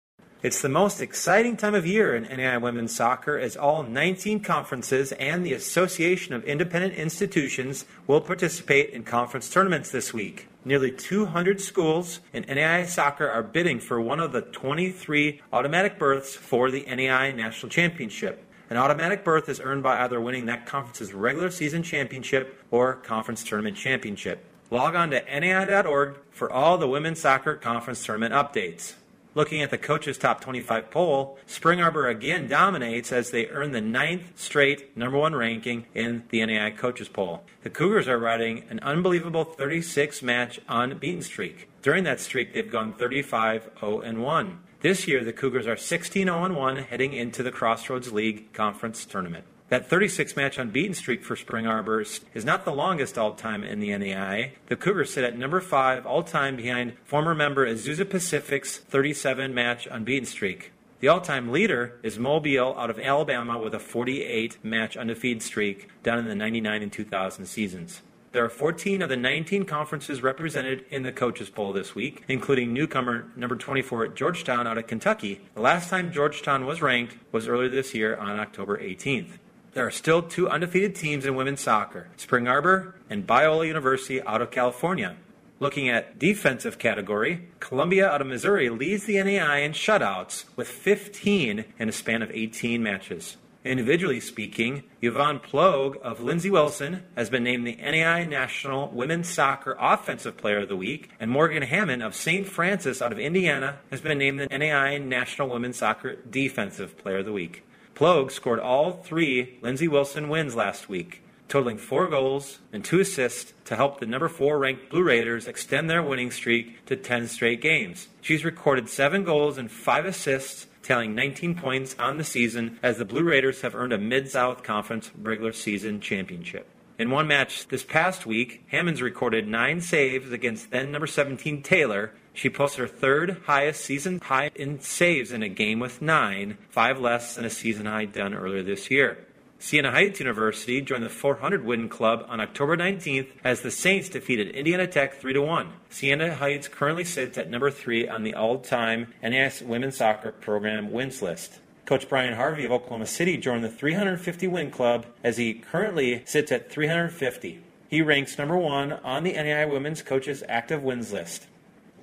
[0.41, 5.11] It's the most exciting time of year in NAIA women's soccer as all 19 conferences
[5.11, 10.47] and the Association of Independent Institutions will participate in conference tournaments this week.
[10.63, 16.33] Nearly 200 schools in NAIA soccer are bidding for one of the 23 automatic berths
[16.33, 18.45] for the NAIA National Championship.
[18.71, 23.43] An automatic berth is earned by either winning that conference's regular season championship or conference
[23.43, 24.45] tournament championship.
[24.69, 28.93] Log on to NAIA.org for all the women's soccer conference tournament updates.
[29.35, 33.81] Looking at the coaches' top 25 poll, Spring Arbor again dominates as they earn the
[33.81, 37.43] ninth straight number one ranking in the NAIA coaches poll.
[37.63, 41.67] The Cougars are riding an unbelievable 36 match unbeaten streak.
[41.81, 44.59] During that streak, they've gone 35 0 1.
[44.81, 49.45] This year, the Cougars are 16 0 1 heading into the Crossroads League Conference Tournament.
[49.69, 53.79] That 36 match unbeaten streak for Spring Arbor is not the longest all time in
[53.79, 54.53] the NAIA.
[54.69, 59.87] The Cougars sit at number 5 all time behind former member Azusa Pacific's 37 match
[59.89, 60.71] unbeaten streak.
[60.99, 65.89] The all time leader is Mobile out of Alabama with a 48 match undefeated streak
[66.01, 68.01] done in the 99 and 2000 seasons.
[68.33, 72.71] There are 14 of the 19 conferences represented in the coaches poll this week, including
[72.71, 75.41] newcomer number 24 at Georgetown out of Kentucky.
[75.53, 79.31] The last time Georgetown was ranked was earlier this year on October 18th.
[79.73, 84.41] There are still two undefeated teams in women's soccer Spring Arbor and Biola University out
[84.41, 85.17] of California.
[85.59, 91.65] Looking at defensive category, Columbia out of Missouri leads the NAIA in shutouts with 15
[91.77, 93.35] in a span of 18 matches.
[93.63, 99.77] Individually speaking, Yvonne Plogue of Lindsey Wilson has been named the NAIA National Women's Soccer
[99.79, 102.47] Offensive Player of the Week, and Morgan Hammond of St.
[102.47, 107.25] Francis out of Indiana has been named the NAIA National Women's Soccer Defensive Player of
[107.25, 107.63] the Week.
[107.93, 113.53] Plogue scored all three Lindsey Wilson wins last week, totaling four goals and two assists
[113.65, 117.61] to help the number four ranked Blue Raiders extend their winning streak to 10 straight
[117.61, 118.07] games.
[118.21, 123.05] She's recorded seven goals and five assists tallying 19 points on the season as the
[123.05, 126.67] Blue Raiders have earned a Mid South Conference regular season championship.
[126.97, 132.13] In one match this past week, Hammonds recorded nine saves against then number 17 Taylor.
[132.33, 136.99] She posted her third highest season high in saves in a game with nine, five
[136.99, 139.25] less than a season high done earlier this year.
[139.61, 144.49] Siena Heights University joined the 400 win club on October 19th as the Saints defeated
[144.55, 145.71] Indiana Tech 3 1.
[145.87, 150.91] Siena Heights currently sits at number 3 on the all time NAS women's soccer program
[150.91, 151.59] wins list.
[151.85, 156.51] Coach Brian Harvey of Oklahoma City joined the 350 win club as he currently sits
[156.51, 157.61] at 350.
[157.87, 161.45] He ranks number one on the NAIA women's coaches active wins list.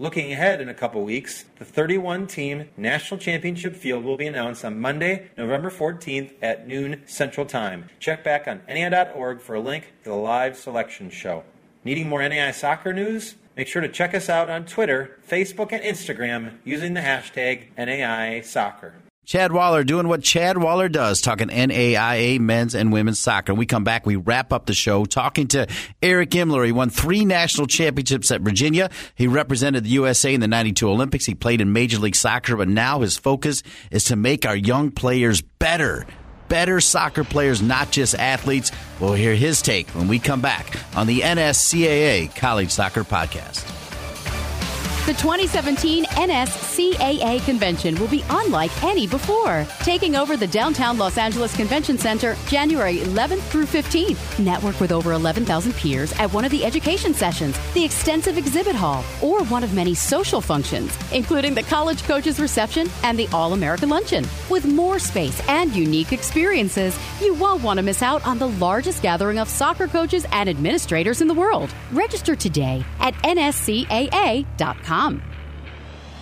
[0.01, 4.65] Looking ahead in a couple weeks, the 31 team national championship field will be announced
[4.65, 7.87] on Monday, November 14th at noon Central Time.
[7.99, 11.43] Check back on NAIA.org for a link to the live selection show.
[11.83, 13.35] Needing more NAIA soccer news?
[13.57, 18.45] Make sure to check us out on Twitter, Facebook, and Instagram using the hashtag NAIA
[18.45, 18.95] Soccer.
[19.29, 23.53] Chad Waller doing what Chad Waller does, talking NAIA men's and women's soccer.
[23.53, 25.67] we come back, we wrap up the show talking to
[26.01, 26.65] Erik Imler.
[26.65, 28.89] He won three national championships at Virginia.
[29.17, 31.27] He represented the USA in the 92 Olympics.
[31.27, 34.91] He played in Major League Soccer, but now his focus is to make our young
[34.91, 36.07] players better.
[36.49, 38.73] Better soccer players, not just athletes.
[38.99, 43.78] We'll hear his take when we come back on the NSCAA College Soccer Podcast.
[45.09, 51.57] The 2017 NSCAA convention will be unlike any before, taking over the downtown Los Angeles
[51.57, 54.39] Convention Center January 11th through 15th.
[54.39, 59.03] Network with over 11,000 peers at one of the education sessions, the extensive exhibit hall,
[59.23, 63.89] or one of many social functions, including the College Coaches Reception and the All American
[63.89, 64.27] Luncheon.
[64.51, 69.01] With more space and unique experiences, you won't want to miss out on the largest
[69.01, 71.75] gathering of soccer coaches and administrators in the world.
[71.93, 74.98] Register today at nscaa.com.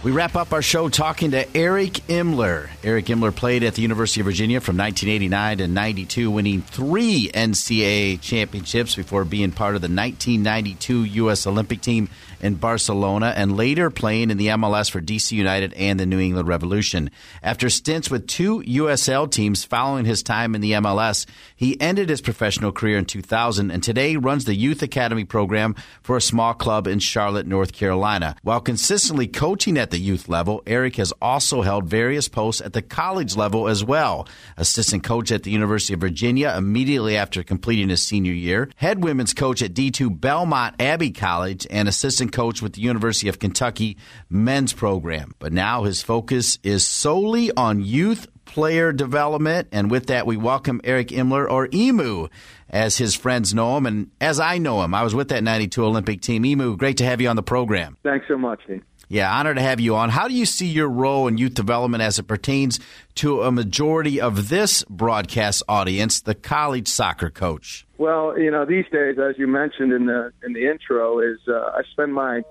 [0.05, 2.69] We wrap up our show talking to Erik Imler.
[2.85, 8.21] Erik Imler played at the University of Virginia from 1989 to 92, winning three NCAA
[8.21, 11.47] championships before being part of the 1992 U.S.
[11.47, 12.09] Olympic team
[12.47, 16.49] in Barcelona and later playing in the MLS for DC United and the New England
[16.49, 17.11] Revolution.
[17.43, 22.21] After stints with two USL teams following his time in the MLS, he ended his
[22.21, 26.87] professional career in 2000 and today runs the Youth Academy program for a small club
[26.87, 28.37] in Charlotte, North Carolina.
[28.43, 32.83] While consistently coaching at the youth level, Erik has also held various posts at the
[32.83, 34.29] college level as well.
[34.57, 39.35] Assistant coach at the University of Virginia immediately after completing his senior year, head women's
[39.35, 43.97] coach at D2 Belmont Abbey College, and assistant coach with the University of Kentucky
[44.29, 45.33] men's program.
[45.39, 49.69] But now his focus is solely on youth player development.
[49.73, 52.29] And with that, we welcome Erik Imler, or Emu,
[52.71, 54.95] as his friends know him, and as I know him.
[54.95, 56.45] I was with that 92 Olympic team.
[56.45, 57.97] Emu, great to have you on the program.
[58.03, 58.83] Thanks so much, Dean.
[59.09, 60.11] Yeah, honor to have you on.
[60.11, 62.81] How do you see your role in youth development as it pertains
[63.17, 67.87] to a majority of this broadcast audience, the college soccer coach?
[67.99, 71.71] Well, you know, these days, as you mentioned in the in the intro, is uh,
[71.75, 72.43] I spend my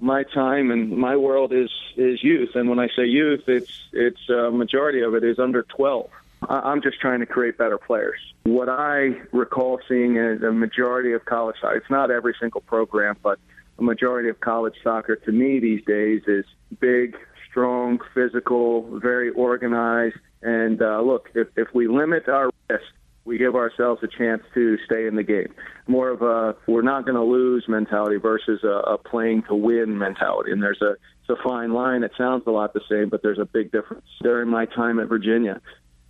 [0.00, 4.28] my time and my world is is youth, and when I say youth, it's it's
[4.28, 6.10] a uh, majority of it is under twelve.
[6.46, 8.18] I'm just trying to create better players.
[8.42, 11.76] What I recall seeing is a majority of college soccer.
[11.76, 13.38] It's not every single program, but
[13.78, 16.44] a majority of college soccer to me these days is
[16.80, 17.16] big,
[17.50, 20.16] strong, physical, very organized.
[20.42, 22.84] And uh, look, if, if we limit our risk,
[23.24, 25.54] we give ourselves a chance to stay in the game.
[25.86, 29.96] More of a we're not going to lose mentality versus a, a playing to win
[29.96, 30.52] mentality.
[30.52, 32.02] And there's a it's a fine line.
[32.02, 34.04] It sounds a lot the same, but there's a big difference.
[34.22, 35.60] During my time at Virginia,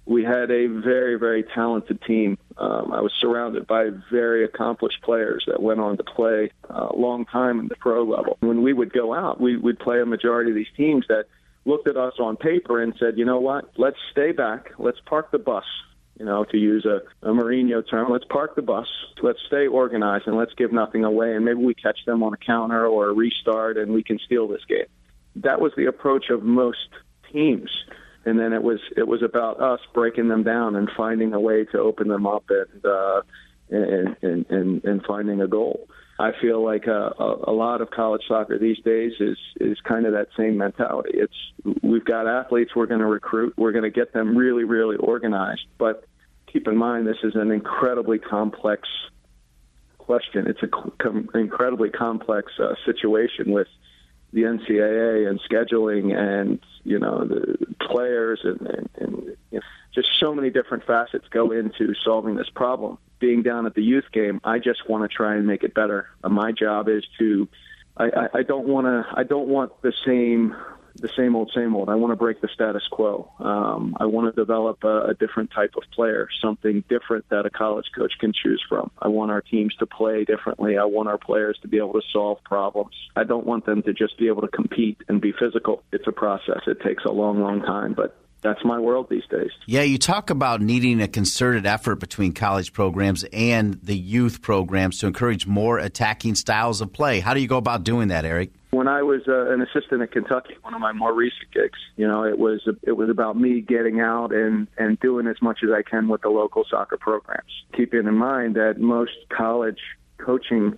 [0.06, 2.36] we had a very, very talented team.
[2.58, 6.96] Um, I was surrounded by very accomplished players that went on to play uh, a
[6.96, 8.36] long time in the pro level.
[8.40, 11.24] When we would go out, we would play a majority of these teams that
[11.64, 15.30] looked at us on paper and said, you know what, let's stay back, let's park
[15.30, 15.64] the bus.
[16.18, 18.86] You know, to use a, a Mourinho term, let's park the bus,
[19.20, 21.34] let's stay organized, and let's give nothing away.
[21.34, 24.46] And maybe we catch them on a counter or a restart, and we can steal
[24.46, 24.86] this game.
[25.34, 26.88] That was the approach of most
[27.32, 27.68] teams
[28.24, 31.64] and then it was it was about us breaking them down and finding a way
[31.64, 33.22] to open them up and uh,
[33.70, 35.88] and, and and and finding a goal.
[36.18, 40.06] I feel like uh, a, a lot of college soccer these days is is kind
[40.06, 41.10] of that same mentality.
[41.14, 44.96] It's we've got athletes we're going to recruit, we're going to get them really really
[44.96, 46.04] organized, but
[46.52, 48.88] keep in mind this is an incredibly complex
[49.98, 50.46] question.
[50.46, 50.70] It's an
[51.00, 53.68] com- incredibly complex uh, situation with
[54.34, 59.60] the NCAA and scheduling and you know the players and, and, and you know,
[59.94, 62.98] just so many different facets go into solving this problem.
[63.20, 66.08] Being down at the youth game, I just want to try and make it better.
[66.28, 67.48] My job is to
[67.96, 70.54] I, I, I don't want to I don't want the same
[70.96, 71.88] the same old, same old.
[71.88, 73.30] I want to break the status quo.
[73.38, 77.50] Um, I want to develop a, a different type of player, something different that a
[77.50, 78.90] college coach can choose from.
[79.00, 80.78] I want our teams to play differently.
[80.78, 82.94] I want our players to be able to solve problems.
[83.16, 85.82] I don't want them to just be able to compete and be physical.
[85.92, 86.60] It's a process.
[86.66, 89.50] It takes a long, long time, but that's my world these days.
[89.66, 94.98] Yeah, you talk about needing a concerted effort between college programs and the youth programs
[94.98, 97.20] to encourage more attacking styles of play.
[97.20, 98.52] How do you go about doing that, Erik?
[98.74, 102.08] When I was uh, an assistant at Kentucky, one of my more recent gigs, you
[102.08, 105.70] know, it was it was about me getting out and and doing as much as
[105.70, 107.52] I can with the local soccer programs.
[107.76, 109.78] Keeping in mind that most college
[110.18, 110.76] coaching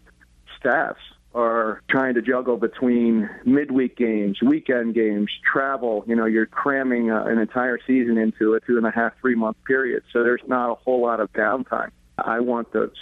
[0.59, 1.01] staffs
[1.35, 6.05] are trying to juggle between midweek games, weekend games, travel.
[6.06, 9.36] You know, you're cramming uh, an entire season into a two and a half, three
[9.36, 10.02] month period.
[10.12, 11.93] So there's not a whole lot of downtime.
[12.18, 12.93] I want those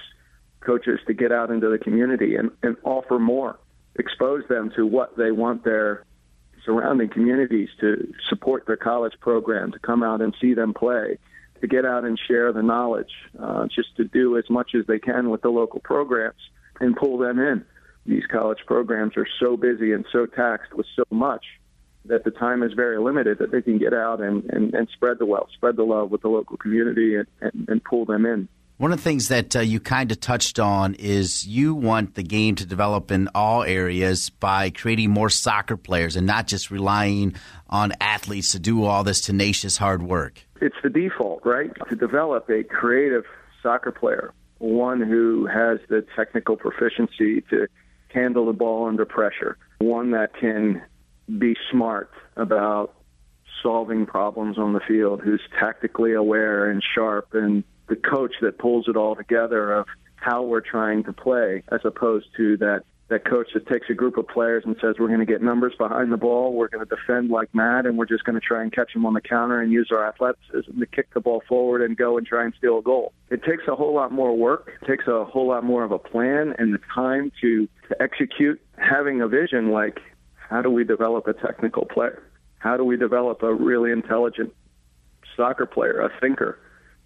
[0.61, 3.59] coaches to get out into the community and, and offer more,
[3.97, 6.05] expose them to what they want their
[6.65, 11.19] surrounding communities to support their college program, to come out and see them play,
[11.61, 14.99] to get out and share the knowledge, uh, just to do as much as they
[14.99, 16.41] can with the local programs
[16.81, 17.65] and pull them in
[18.07, 21.45] these college programs are so busy and so taxed with so much
[22.05, 25.19] that the time is very limited that they can get out and, and, and spread
[25.19, 28.47] the wealth, spread the love with the local community and, and, and pull them in.
[28.77, 32.25] One of the things that uh, you kind of touched on is you want the
[32.25, 37.37] game to develop in all areas by creating more soccer players and not just relying
[37.71, 40.45] on athletes to do all this tenacious hard work.
[40.61, 41.71] It's the default, right?
[41.89, 43.23] To develop a creative
[43.63, 47.69] soccer player, one who has the technical proficiency to
[48.09, 50.83] handle the ball under pressure, one that can
[51.39, 52.93] be smart about
[53.63, 58.89] solving problems on the field, who's tactically aware and sharp, and the coach that pulls
[58.89, 59.87] it all together of
[60.17, 64.17] how we're trying to play, as opposed to that that coach that takes a group
[64.17, 66.97] of players and says we're going to get numbers behind the ball, we're going to
[66.97, 69.61] defend like mad, and we're just going to try and catch them on the counter
[69.61, 72.79] and use our athleticism to kick the ball forward and go and try and steal
[72.79, 73.13] a goal.
[73.31, 74.73] It takes a whole lot more work.
[74.81, 78.61] It takes a whole lot more of a plan and the time to, to execute.
[78.79, 80.01] Having a vision like
[80.49, 82.23] how do we develop a technical player?
[82.59, 84.55] How do we develop a really intelligent
[85.37, 86.59] soccer player, a thinker?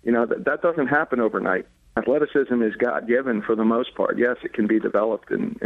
[0.02, 1.66] You know, that, that doesn't happen overnight.
[1.96, 4.18] Athleticism is God given for the most part.
[4.18, 5.58] Yes, it can be developed and,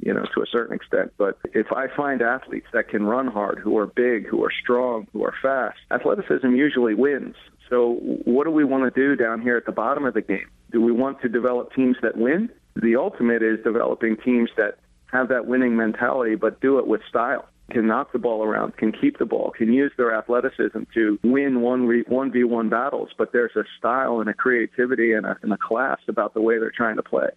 [0.00, 1.12] you know, to a certain extent.
[1.16, 5.06] But if I find athletes that can run hard, who are big, who are strong,
[5.12, 7.36] who are fast, athleticism usually wins.
[7.70, 7.94] So
[8.24, 10.48] what do we want to do down here at the bottom of the game?
[10.72, 12.50] Do we want to develop teams that win?
[12.74, 14.78] The ultimate is developing teams that
[15.12, 17.48] have that winning mentality, but do it with style.
[17.68, 21.62] Can knock the ball around, can keep the ball, can use their athleticism to win
[21.62, 23.10] one one v one battles.
[23.18, 26.58] But there's a style and a creativity and a, and a class about the way
[26.58, 27.28] they're trying to play.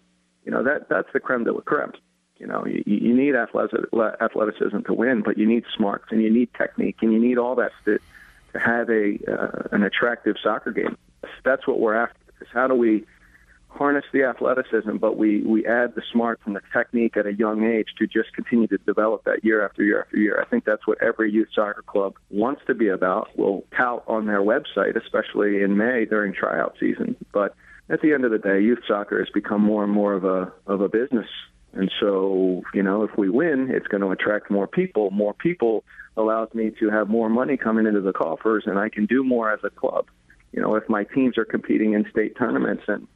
[0.44, 1.92] You know that that's the creme de la creme.
[2.38, 6.48] You know, you, you need athleticism to win, but you need smarts and you need
[6.56, 7.98] technique and you need all that to,
[8.52, 10.96] to have a uh, an attractive soccer game.
[11.44, 12.16] That's what we're after.
[12.40, 13.04] Is how do we
[13.70, 17.64] harness the athleticism, but we, we add the smarts and the technique at a young
[17.64, 20.40] age to just continue to develop that year after year after year.
[20.40, 24.26] I think that's what every youth soccer club wants to be about, will tout on
[24.26, 27.16] their website, especially in May during tryout season.
[27.32, 27.54] But
[27.88, 30.52] at the end of the day, youth soccer has become more and more of a
[30.66, 31.28] of a business.
[31.72, 35.10] And so, you know, if we win, it's going to attract more people.
[35.10, 35.84] More people
[36.16, 39.52] allows me to have more money coming into the coffers, and I can do more
[39.52, 40.06] as a club.
[40.52, 43.06] You know, if my teams are competing in state tournaments and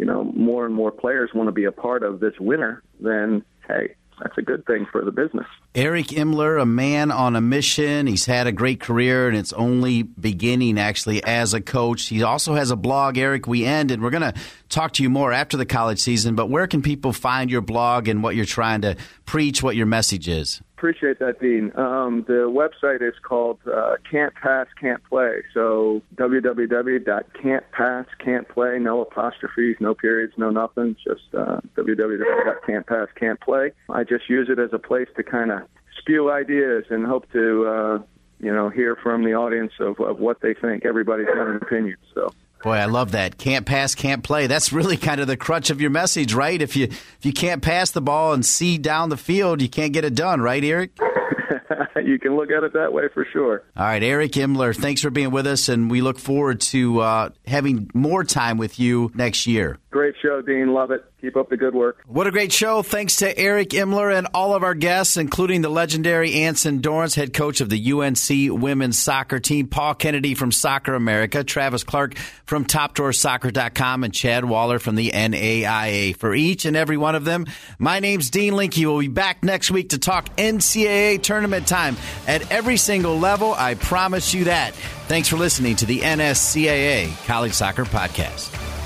[0.00, 3.44] you know, more and more players want to be a part of this winner, then
[3.68, 5.44] hey, that's a good thing for the business.
[5.74, 8.06] Erik Imler, a man on a mission.
[8.06, 12.06] He's had a great career, and it's only beginning actually as a coach.
[12.06, 13.46] He also has a blog, Erik.
[13.46, 14.34] We end, and we're going to
[14.70, 16.34] talk to you more after the college season.
[16.34, 18.96] But where can people find your blog and what you're trying to
[19.26, 20.62] preach, what your message is?
[20.80, 21.70] Appreciate that, Dean.
[21.76, 25.42] Um, the website is called uh, Can't Pass, Can't Play.
[25.52, 33.72] So www.can'tpasscan'tplay, no apostrophes, no periods, no nothing, just uh, www.can'tpasscan'tplay.
[33.90, 37.66] I just use it as a place to kind of spew ideas and hope to,
[37.66, 37.98] uh,
[38.38, 40.86] you know, hear from the audience of, of what they think.
[40.86, 42.32] Everybody's got an opinion, so.
[42.62, 43.38] Boy, I love that.
[43.38, 44.46] Can't pass, can't play.
[44.46, 46.60] That's really kind of the crutch of your message, right?
[46.60, 49.92] If you if you can't pass the ball and see down the field, you can't
[49.92, 50.90] get it done, right, Erik?
[52.04, 53.62] you can look at it that way for sure.
[53.76, 57.30] All right, Erik Imler, thanks for being with us, and we look forward to uh,
[57.46, 59.78] having more time with you next year.
[59.90, 60.72] Great show, Dean.
[60.72, 61.04] Love it.
[61.20, 61.98] Keep up the good work.
[62.06, 62.82] What a great show.
[62.82, 67.34] Thanks to Erik Imler and all of our guests, including the legendary Anson Dorrance, head
[67.34, 72.66] coach of the UNC women's soccer team, Paul Kennedy from Soccer America, Travis Clark from
[72.66, 76.16] TopDrawerSoccer.com, and Chad Waller from the NAIA.
[76.16, 77.46] For each and every one of them,
[77.80, 78.74] my name's Dean Linke.
[78.78, 81.96] We'll be back next week to talk NCAA tournament time
[82.28, 83.54] at every single level.
[83.54, 84.72] I promise you that.
[85.08, 88.79] Thanks for listening to the NSCAA College Soccer Podcast.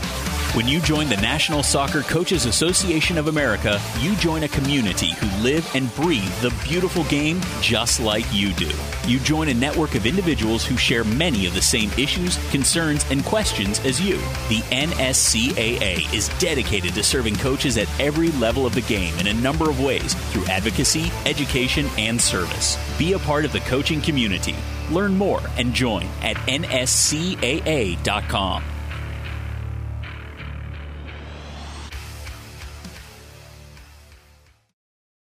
[0.55, 5.43] When you join the National Soccer Coaches Association of America, you join a community who
[5.43, 8.71] live and breathe the beautiful game just like you do.
[9.05, 13.25] You join a network of individuals who share many of the same issues, concerns, and
[13.25, 14.19] questions as you.
[14.49, 19.35] The NSCAA is dedicated to serving coaches at every level of the game in a
[19.35, 22.79] number of ways through advocacy, education, and service.
[22.97, 24.55] Be a part of the coaching community.
[24.89, 27.43] Learn more and join at nscaa.com.